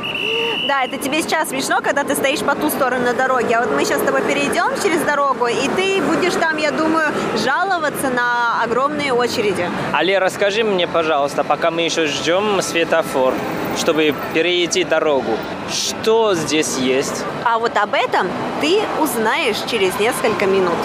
[0.67, 3.53] Да, это тебе сейчас смешно, когда ты стоишь по ту сторону дороги.
[3.53, 7.11] А вот мы сейчас с тобой перейдем через дорогу, и ты будешь там, я думаю,
[7.43, 9.69] жаловаться на огромные очереди.
[9.91, 13.33] Али, расскажи мне, пожалуйста, пока мы еще ждем светофор,
[13.77, 15.37] чтобы перейти дорогу.
[15.69, 17.25] Что здесь есть?
[17.43, 18.27] А вот об этом
[18.61, 20.77] ты узнаешь через несколько минут.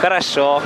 [0.00, 0.62] Хорошо.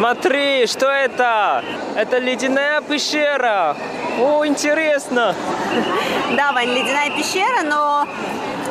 [0.00, 1.62] Смотри, что это?
[1.94, 3.76] Это ледяная пещера.
[4.18, 5.34] О, интересно.
[6.36, 8.06] Да, Вань, ледяная пещера, но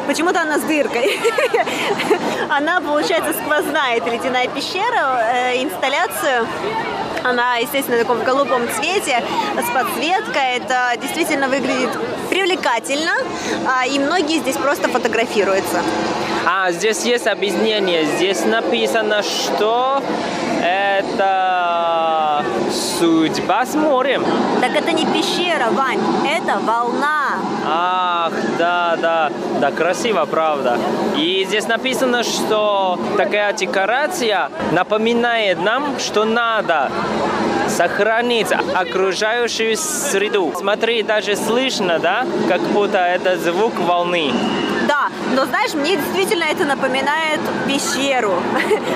[0.07, 1.19] почему-то она с дыркой.
[2.49, 6.47] Она, получается, сквозная, это ледяная пещера, э, инсталляцию
[7.21, 9.21] она, естественно, в таком голубом цвете,
[9.57, 10.55] с подсветкой.
[10.55, 11.89] Это действительно выглядит
[12.29, 13.11] привлекательно,
[13.67, 15.81] а, и многие здесь просто фотографируются.
[16.45, 18.05] А, здесь есть объяснение.
[18.05, 20.01] Здесь написано, что
[20.61, 24.23] это судьба с морем.
[24.61, 27.37] Так это не пещера, Вань, это волна.
[27.65, 30.77] Ах, да, да, да, красиво, правда.
[31.15, 36.91] И здесь написано, что такая декорация напоминает нам, что надо
[37.69, 40.53] сохранить окружающую среду.
[40.57, 44.33] Смотри, даже слышно, да, как будто это звук волны.
[44.99, 48.33] Да, но знаешь, мне действительно это напоминает пещеру.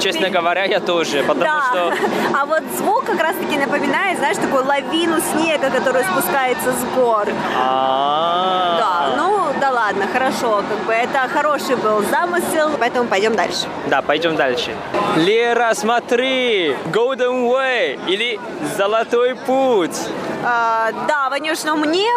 [0.01, 1.61] Честно говоря, я тоже, потому да.
[1.69, 1.93] что...
[2.37, 7.27] А вот звук как раз-таки напоминает, знаешь, такую лавину снега, которая спускается с гор.
[7.57, 8.77] А-а-а.
[8.77, 13.67] Да, ну да ладно, хорошо, как бы это хороший был замысел, поэтому пойдем дальше.
[13.87, 14.71] Да, пойдем дальше.
[15.15, 18.39] Лера, смотри, Golden Way или
[18.77, 19.97] Золотой путь.
[20.45, 22.07] А, да, Ванюш, но мне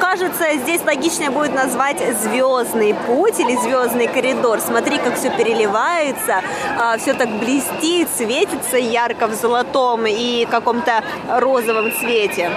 [0.00, 4.60] кажется, здесь логичнее будет назвать звездный путь или звездный коридор.
[4.60, 6.42] Смотри, как все переливается,
[6.78, 12.50] а, все так блестит, светится ярко в золотом и каком-то розовом цвете.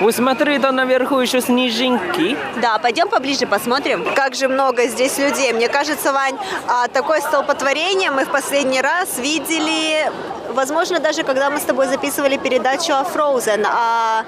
[0.00, 2.36] Вы смотри, там наверху еще снежинки.
[2.62, 4.04] Да, пойдем поближе посмотрим.
[4.14, 5.52] Как же много здесь людей.
[5.52, 6.36] Мне кажется, Вань,
[6.68, 10.10] а, такое столпотворение мы в последний раз видели
[10.50, 14.24] возможно, даже когда мы с тобой записывали передачу о Frozen, о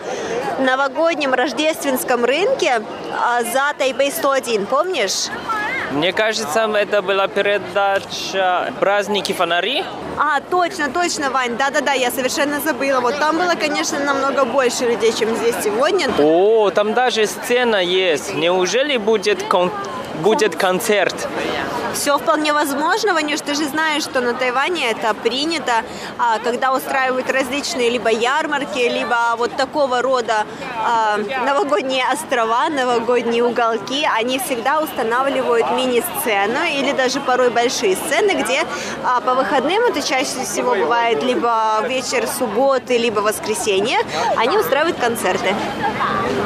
[0.63, 5.29] новогоднем рождественском рынке а, за Тайбэй 101, помнишь?
[5.93, 9.85] Мне кажется, это была передача «Праздники фонари».
[10.23, 13.01] А, точно, точно, Вань, да-да-да, я совершенно забыла.
[13.01, 16.11] Вот там было, конечно, намного больше людей, чем здесь сегодня.
[16.19, 18.35] О, там даже сцена есть.
[18.35, 19.73] Неужели будет, кон...
[20.23, 21.27] будет концерт?
[21.95, 25.83] Все вполне возможно, Ванюш, ты же знаешь, что на Тайване это принято,
[26.19, 34.07] а, когда устраивают различные либо ярмарки, либо вот такого рода а, новогодние острова, новогодние уголки,
[34.17, 38.65] они всегда устанавливают мини-сцену или даже порой большие сцены, где
[39.05, 43.99] а, по выходным, это чаще всего бывает либо вечер субботы, либо воскресенье,
[44.37, 45.55] они устраивают концерты.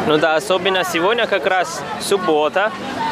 [0.07, 2.71] Ну да, особенно сегодня как раз суббота,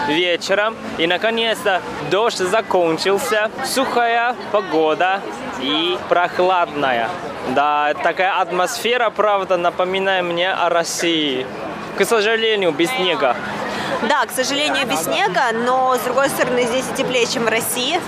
[0.09, 0.77] вечером.
[0.99, 1.81] И наконец-то
[2.11, 5.23] дождь закончился, сухая погода
[5.63, 7.09] и прохладная.
[7.55, 11.47] Да, такая атмосфера, правда, напоминает мне о России.
[11.97, 13.37] К сожалению, без снега.
[14.09, 18.01] Да, к сожалению, без снега, но с другой стороны здесь и теплее, чем в России.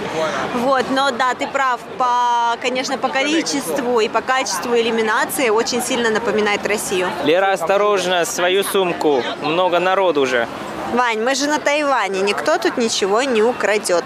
[0.57, 6.11] Вот, но да, ты прав, по, конечно, по количеству и по качеству иллюминации очень сильно
[6.11, 7.09] напоминает Россию.
[7.25, 10.49] Лера, осторожно, свою сумку, много народу уже.
[10.93, 14.05] Вань, мы же на Тайване, никто тут ничего не украдет.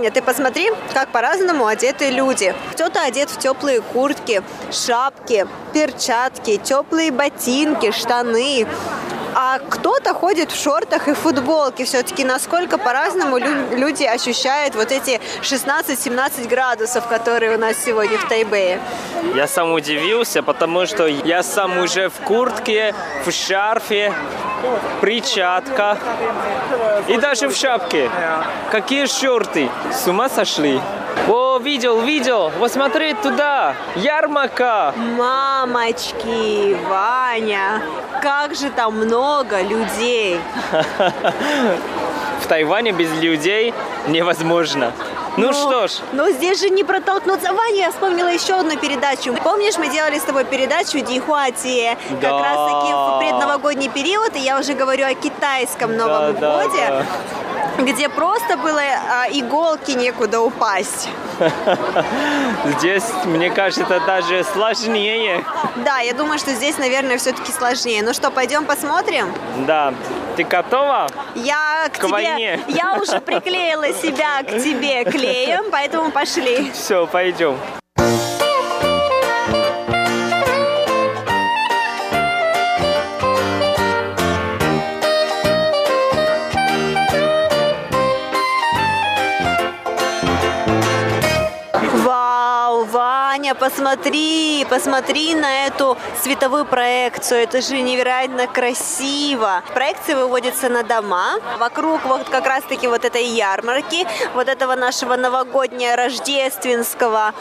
[0.00, 2.54] Ваня, ты посмотри, как по-разному одеты люди.
[2.72, 4.42] Кто-то одет в теплые куртки,
[4.72, 8.66] шапки, перчатки, теплые ботинки, штаны.
[9.52, 11.84] А кто-то ходит в шортах и футболке.
[11.84, 18.28] Все-таки насколько по-разному лю- люди ощущают вот эти 16-17 градусов, которые у нас сегодня в
[18.28, 18.78] Тайбэе.
[19.34, 22.94] Я сам удивился, потому что я сам уже в куртке,
[23.26, 24.12] в шарфе,
[25.00, 25.98] перчатка
[27.08, 28.08] и даже в шапке.
[28.70, 29.68] Какие шорты?
[29.92, 30.80] С ума сошли?
[31.28, 32.50] О, видел, видел.
[32.58, 33.74] Вот смотри туда.
[33.96, 34.92] Ярмарка.
[34.96, 37.82] Мамочки, Ваня,
[38.22, 40.40] как же там много людей.
[42.42, 43.74] В Тайване без людей
[44.08, 44.92] невозможно.
[45.36, 47.52] Ну Но- что ж, Но здесь же не протолкнуться.
[47.52, 49.32] Ваня, я вспомнила еще одну передачу.
[49.44, 51.96] Помнишь, мы делали с тобой передачу Дихуати?
[52.08, 52.42] Как Да.
[52.42, 57.04] раз таки в предновогодний период, и я уже говорю о китайском Новом Да, да, годе.
[57.78, 61.08] Где просто было а, иголки некуда упасть.
[62.78, 65.44] здесь, мне кажется, даже сложнее.
[65.76, 68.02] Да, я думаю, что здесь, наверное, все-таки сложнее.
[68.02, 69.32] Ну что, пойдем посмотрим?
[69.66, 69.94] Да,
[70.36, 71.08] ты готова?
[71.34, 72.60] Я к, К тебе, войне.
[72.68, 76.70] я уже приклеила себя к тебе клеем, поэтому пошли.
[76.72, 77.56] Все, пойдем.
[93.50, 97.40] Ваня, посмотри, посмотри на эту световую проекцию.
[97.40, 99.62] Это же невероятно красиво.
[99.74, 101.34] Проекции выводятся на дома.
[101.58, 107.32] Вокруг вот как раз-таки вот этой ярмарки, вот этого нашего новогоднего рождественского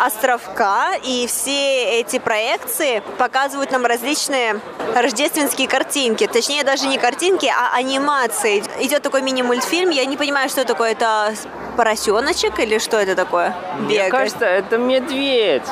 [0.00, 0.94] островка.
[1.02, 4.60] И все эти проекции показывают нам различные
[4.94, 6.26] рождественские картинки.
[6.26, 8.62] Точнее, даже не картинки, а анимации.
[8.78, 9.90] Идет такой мини-мультфильм.
[9.90, 10.92] Я не понимаю, что такое.
[10.92, 11.34] Это
[11.74, 13.54] поросеночек или что это такое?
[13.78, 14.10] Мне Бегает.
[14.12, 15.62] кажется, это медведь.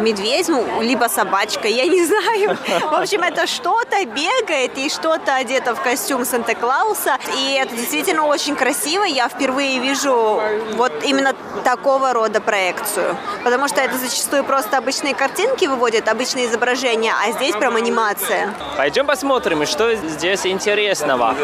[0.00, 2.56] Медведь, ну, либо собачка, я не знаю.
[2.90, 7.18] В общем, это что-то бегает и что-то одето в костюм Санта-Клауса.
[7.38, 9.04] И это действительно очень красиво.
[9.04, 10.40] Я впервые вижу
[10.74, 11.34] вот именно
[11.64, 13.16] такого рода проекцию.
[13.44, 18.52] Потому что это зачастую просто обычные картинки выводят, обычные изображения, а здесь прям анимация.
[18.76, 21.34] Пойдем посмотрим, что здесь интересного.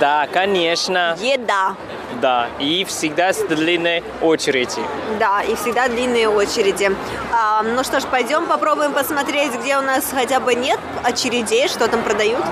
[0.00, 1.16] Да, конечно.
[1.20, 1.74] Еда.
[2.22, 4.80] Да, и всегда с длинной очереди.
[5.18, 6.88] Да, и всегда длинные очереди.
[7.32, 11.88] А, ну что ж, пойдем попробуем посмотреть, где у нас хотя бы нет очередей, что
[11.88, 12.44] там продают.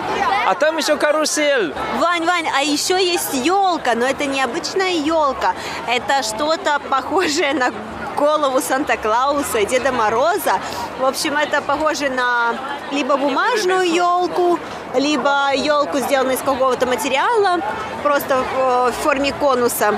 [0.44, 1.72] А там еще карусель.
[2.00, 5.54] Вань, Вань, а еще есть елка, но это не обычная елка.
[5.86, 7.70] Это что-то похожее на
[8.16, 10.61] голову Санта-Клауса, Деда Мороза.
[10.98, 12.54] В общем, это похоже на
[12.90, 14.58] либо бумажную елку,
[14.94, 17.61] либо елку, сделанную из какого-то материала,
[18.02, 19.94] просто в, в форме конуса.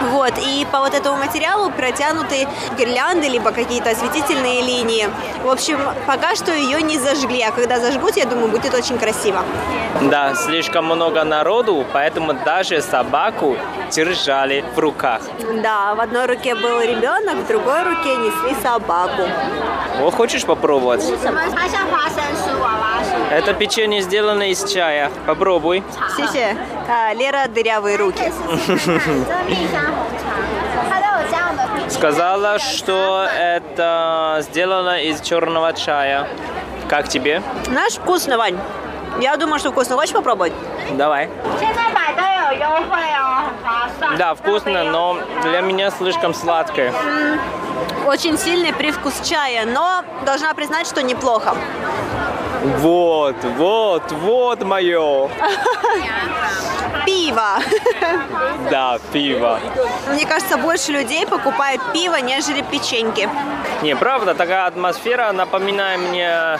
[0.00, 2.46] Вот, и по вот этому материалу протянуты
[2.78, 5.08] гирлянды, либо какие-то осветительные линии.
[5.42, 9.42] В общем, пока что ее не зажгли, а когда зажгут, я думаю, будет очень красиво.
[10.02, 13.56] Да, слишком много народу, поэтому даже собаку
[13.90, 15.22] держали в руках.
[15.62, 19.22] Да, в одной руке был ребенок, в другой руке несли собаку.
[20.00, 21.04] О, хочешь попробовать?
[23.30, 25.10] Это печенье сделано из чая.
[25.26, 25.82] Попробуй.
[26.16, 26.56] Сися,
[26.88, 28.32] а, Лера дырявые руки.
[31.88, 36.26] Сказала, что это сделано из черного чая.
[36.88, 37.42] Как тебе?
[37.68, 38.58] Наш вкусно, Вань.
[39.20, 39.96] Я думаю, что вкусно.
[39.96, 40.52] Хочешь попробовать?
[40.92, 41.28] Давай.
[44.16, 46.92] Да, вкусно, но для меня слишком сладкое.
[48.06, 51.54] Очень сильный привкус чая, но должна признать, что неплохо.
[52.76, 55.30] Вот, вот, вот мое.
[57.06, 57.58] Пиво.
[58.70, 59.58] Да, пиво.
[60.12, 63.28] Мне кажется, больше людей покупают пиво, нежели печеньки.
[63.82, 66.58] Не, правда, такая атмосфера напоминает мне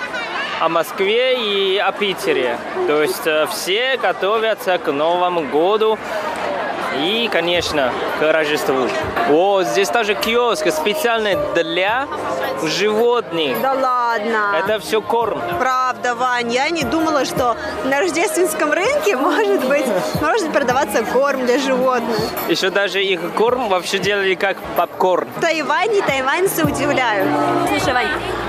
[0.61, 2.59] о Москве и о Питере.
[2.87, 5.99] То есть э, все готовятся к Новому году
[6.97, 8.89] и, конечно, к Рождеству.
[9.31, 12.07] О, здесь тоже киоск специальный для
[12.63, 13.61] животных.
[13.61, 14.57] Да ладно?
[14.59, 15.41] Это все корм.
[15.59, 19.87] Правда, Вань, я не думала, что на рождественском рынке может быть,
[20.21, 22.19] может продаваться корм для животных.
[22.49, 25.29] Еще даже их корм вообще делали как попкорн.
[25.37, 27.29] В Тайване тайваньцы удивляют.
[27.69, 28.09] Слушай, Вань,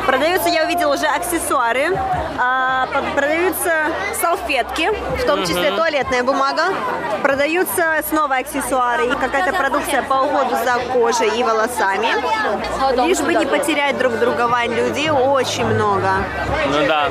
[0.10, 1.95] продаются, я увидела уже аксессуары,
[2.39, 3.72] а, продаются
[4.20, 4.89] салфетки,
[5.22, 6.64] в том числе туалетная бумага,
[7.22, 12.07] продаются снова аксессуары и какая-то продукция по уходу за кожей и волосами.
[13.05, 16.10] Лишь бы не потерять друг друга, Вань, людей очень много.
[16.72, 17.10] Ну да.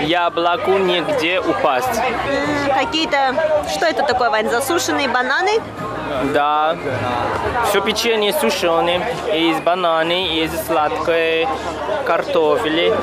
[0.00, 2.00] Яблоку нигде упасть.
[2.74, 3.34] Какие-то...
[3.68, 4.48] Что это такое, Вань?
[4.48, 5.60] Засушенные бананы?
[6.32, 6.76] Да.
[7.68, 9.02] Все печенье сушеное.
[9.32, 11.46] Из бананы, из сладкой
[12.04, 12.96] картофеля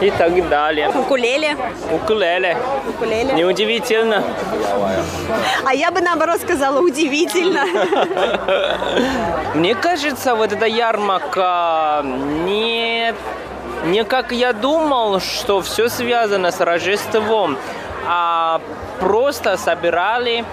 [0.00, 0.88] и так далее.
[0.88, 1.56] Укулеле.
[1.92, 2.56] Укулеле.
[2.88, 3.32] Укулеле.
[3.32, 4.22] Неудивительно.
[5.64, 7.64] А я бы наоборот сказала удивительно.
[9.54, 13.14] Мне кажется, вот эта ярмарка не,
[13.86, 17.56] не как я думал, что все связано с Рождеством,
[18.06, 18.60] а
[19.00, 20.44] просто собирали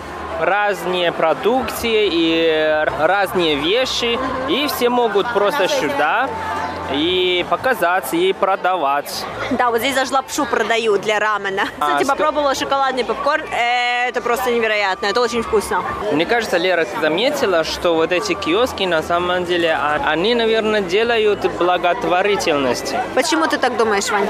[0.41, 4.19] разные продукции и разные вещи,
[4.49, 6.29] и все могут просто сюда
[6.93, 9.25] и показаться, и продавать.
[9.51, 11.63] Да, вот здесь даже лапшу продают для рамена.
[11.79, 12.11] А, Кстати, что...
[12.13, 13.43] попробовала шоколадный попкорн.
[13.51, 15.83] Это просто невероятно, это очень вкусно.
[16.11, 21.45] Мне кажется, Лера заметила, что вот эти киоски, на самом деле, а, они, наверное, делают
[21.57, 22.93] благотворительность.
[23.15, 24.27] Почему ты так думаешь, Вань?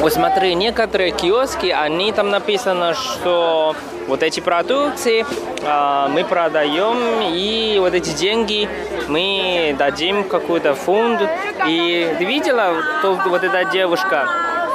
[0.00, 3.74] Вот смотри, некоторые киоски, они там написано, что
[4.12, 8.68] вот эти продукции э, мы продаем, и вот эти деньги
[9.08, 11.22] мы дадим какой-то фонд.
[11.66, 14.28] И видела, то, вот эта девушка,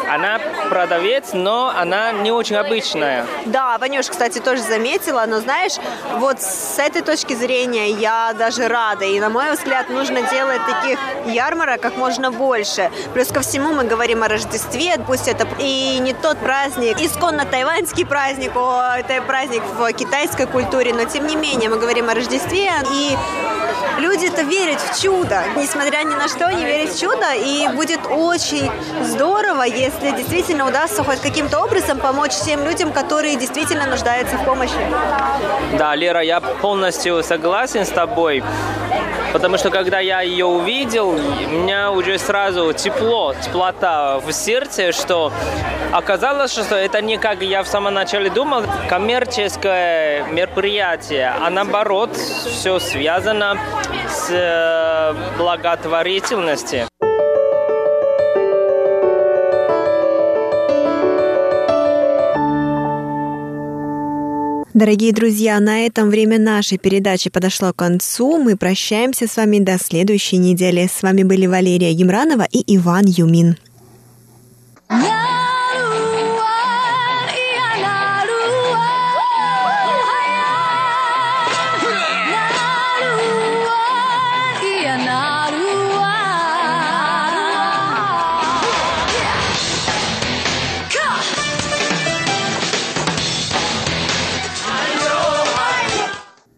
[0.08, 0.40] она
[0.70, 3.26] продавец, но она не очень обычная.
[3.46, 5.74] Да, Ванюш, кстати, тоже заметила, но знаешь,
[6.16, 9.06] вот с этой точки зрения я даже рада.
[9.06, 12.92] И на мой взгляд, нужно делать таких ярмарок как можно больше.
[13.14, 18.06] Плюс ко всему мы говорим о Рождестве, пусть это и не тот праздник, исконно тайваньский
[18.06, 22.72] праздник, о, это праздник в китайской культуре, но тем не менее мы говорим о Рождестве,
[22.92, 23.18] и
[24.00, 25.44] люди-то верят в чудо.
[25.56, 28.70] Несмотря ни на что, они верят в чудо, и будет очень
[29.04, 34.74] здорово, если действительно удастся хоть каким-то образом помочь тем людям, которые действительно нуждаются в помощи.
[35.78, 38.44] Да, Лера, я полностью согласен с тобой.
[39.34, 45.32] Потому что когда я ее увидел, у меня уже сразу тепло, теплота в сердце, что
[45.92, 52.80] оказалось, что это не как я в самом начале думал, коммерческое мероприятие, а наоборот, все
[52.80, 53.58] связано
[54.10, 56.88] с э, благотворительностью.
[64.78, 68.38] Дорогие друзья, на этом время нашей передачи подошло к концу.
[68.38, 70.86] Мы прощаемся с вами до следующей недели.
[70.86, 73.58] С вами были Валерия Емранова и Иван Юмин.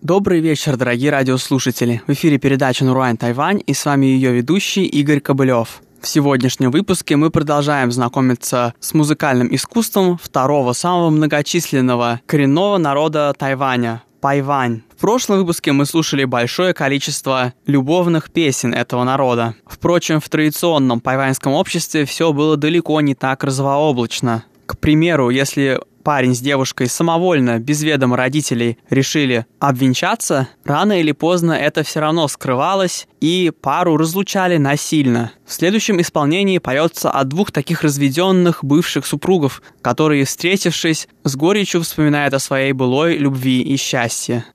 [0.10, 2.01] Добрый вечер, дорогие радиослушатели.
[2.07, 5.84] В эфире передача «Нуруань Тайвань» и с вами ее ведущий Игорь Кобылев.
[6.01, 14.01] В сегодняшнем выпуске мы продолжаем знакомиться с музыкальным искусством второго самого многочисленного коренного народа Тайваня–
[14.20, 14.82] Пайвань.
[14.97, 19.53] В прошлом выпуске мы слушали большое количество любовных песен этого народа.
[19.68, 24.43] Впрочем, в традиционном пайваньском обществе все было далеко не так розовооблачно.
[24.66, 31.54] К примеру, если парень с девушкой самовольно, без ведома родителей, решили обвенчаться, рано или поздно
[31.54, 35.32] это все равно скрывалось, и пару разлучали насильно.
[35.45, 42.34] В следующем исполнении поется о двух таких разведенных бывших супругов, которые, встретившись, с горечью вспоминают
[42.34, 44.45] о своей былой любви и счастье.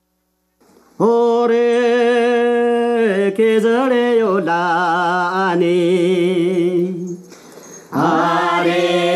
[7.95, 9.15] 俺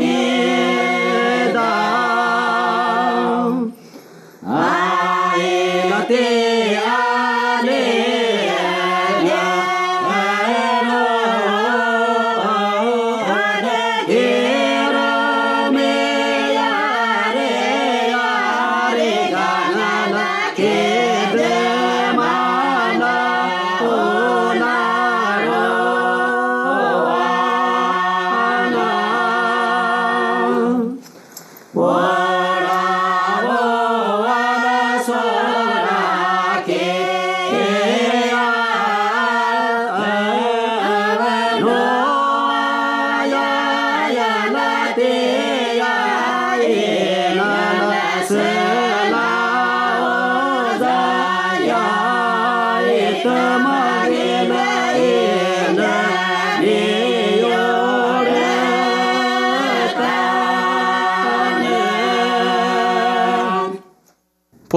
[0.00, 0.29] yeah.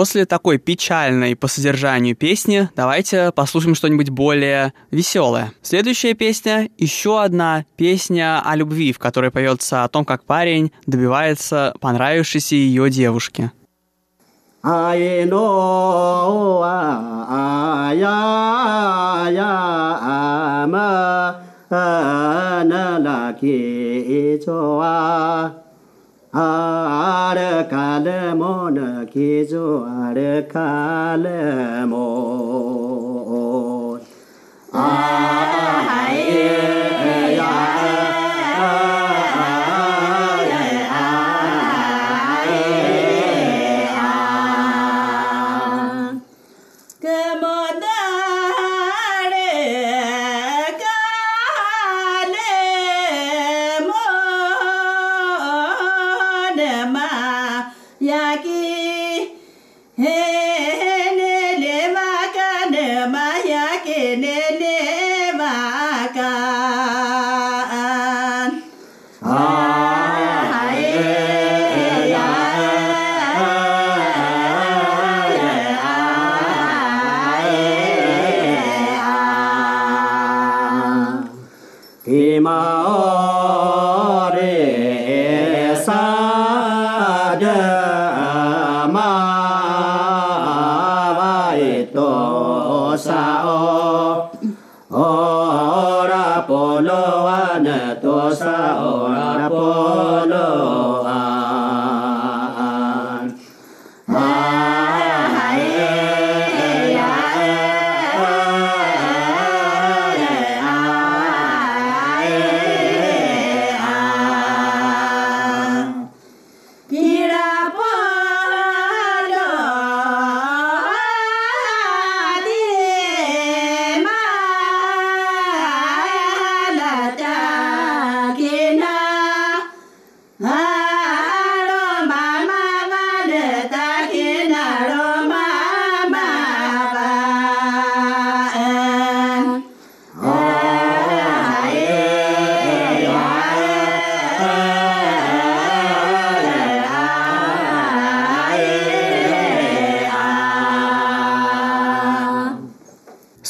[0.04, 5.54] После такой печальной по содержанию песни давайте послушаем что-нибудь более веселое.
[5.62, 11.74] Следующая песня— еще одна песня о любви, в которой поется о том, как парень добивается
[11.80, 13.54] понравившейся ее девушки.
[26.33, 26.39] I know I, I, I,
[27.39, 28.79] አረካለሞነ
[29.13, 29.53] ኬዞ
[30.03, 31.23] አረካለሞን
[34.75, 36.21] አይ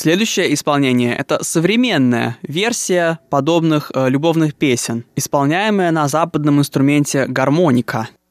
[0.04, 8.10] Следующее исполнение— это современная версия подобных э, любовных песен, исполняемая на западном инструменте гармоника—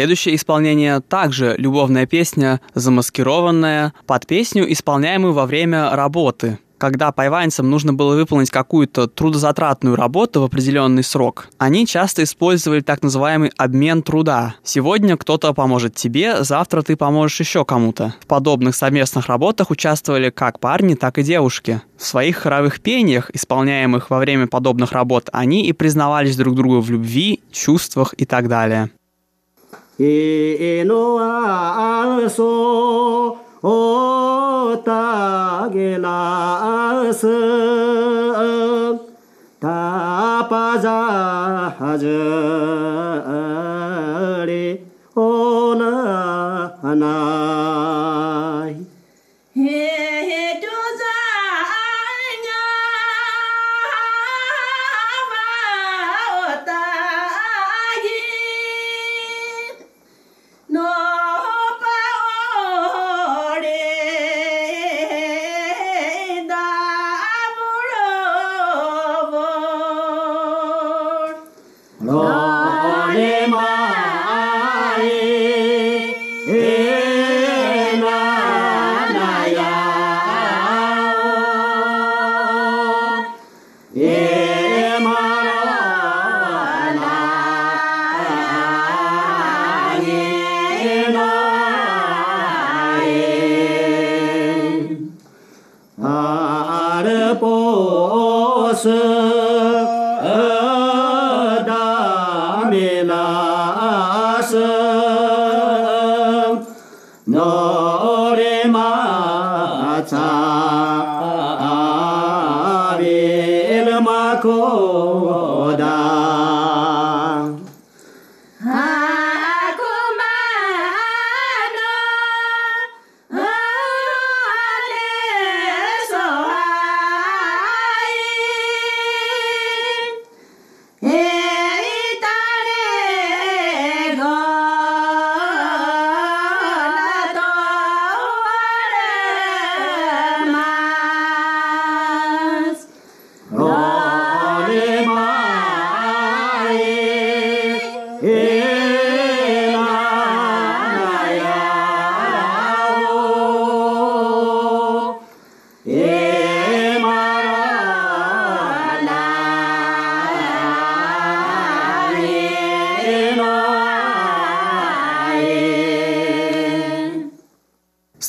[0.00, 7.92] Следующее исполнение также любовная песня, замаскированная под песню, исполняемую во время работы когда пайванцам нужно
[7.92, 14.54] было выполнить какую-то трудозатратную работу в определенный срок, они часто использовали так называемый обмен труда.
[14.64, 18.14] Сегодня кто-то поможет тебе, завтра ты поможешь еще кому-то.
[18.22, 21.82] В подобных совместных работах участвовали как парни, так и девушки.
[21.98, 26.90] В своих хоровых пениях, исполняемых во время подобных работ, они и признавались друг другу в
[26.90, 28.88] любви, чувствах и так далее.
[30.00, 32.50] एसो
[33.64, 33.76] ओ
[34.86, 34.88] त
[35.88, 37.20] आस
[39.64, 40.98] तापा जा
[41.80, 42.18] हजे
[45.18, 45.28] ओ
[45.80, 47.14] नना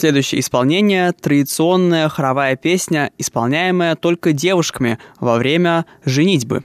[0.01, 6.63] Следующее исполнение– традиционная хоровая песня, исполняемая только девушками во время женитьбы.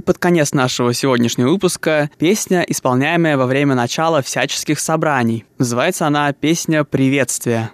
[0.00, 5.44] И под конец нашего сегодняшнего выпуска песня, исполняемая во время начала всяческих собраний.
[5.58, 7.72] Называется она «Песня приветствия».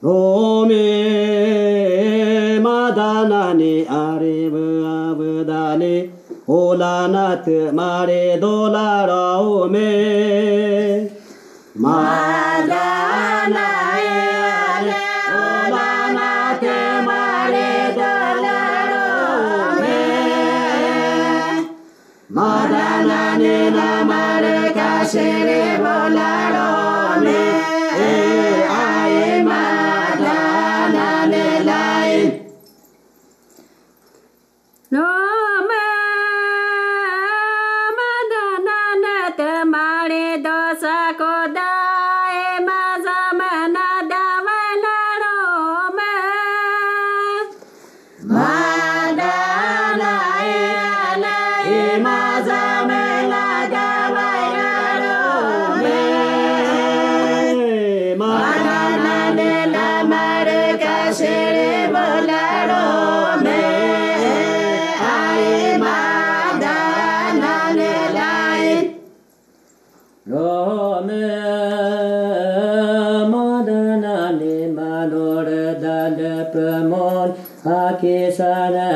[0.00, 0.78] Оме
[2.60, 6.12] маданани аревы авдали
[6.46, 11.10] оланат маре долара оме
[11.74, 12.21] ма
[23.42, 24.01] running out.
[78.02, 78.91] Yes, I Sakisana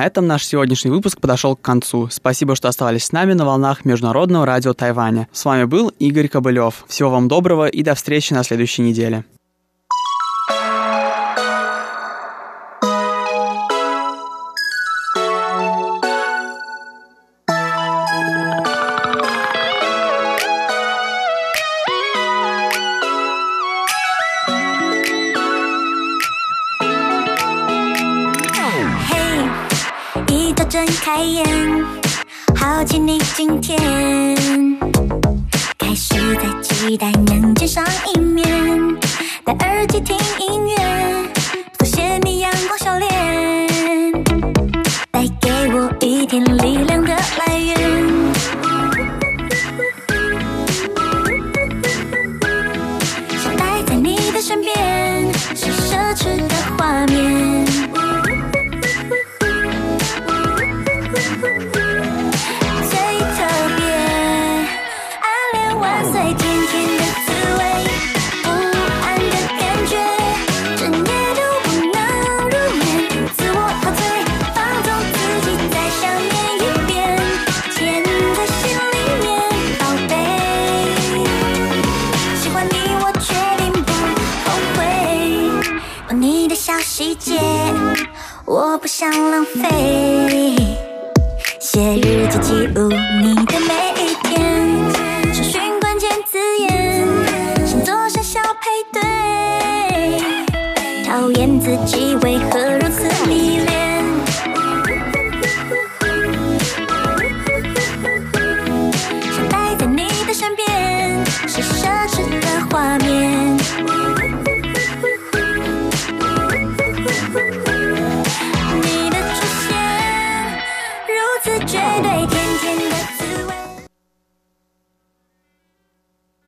[0.00, 2.08] На этом наш сегодняшний выпуск подошел к концу.
[2.10, 5.28] Спасибо, что оставались с нами на волнах Международного радио Тайваня.
[5.30, 6.86] С вами был Игорь Кобылев.
[6.88, 9.26] Всего вам доброго и до встречи на следующей неделе.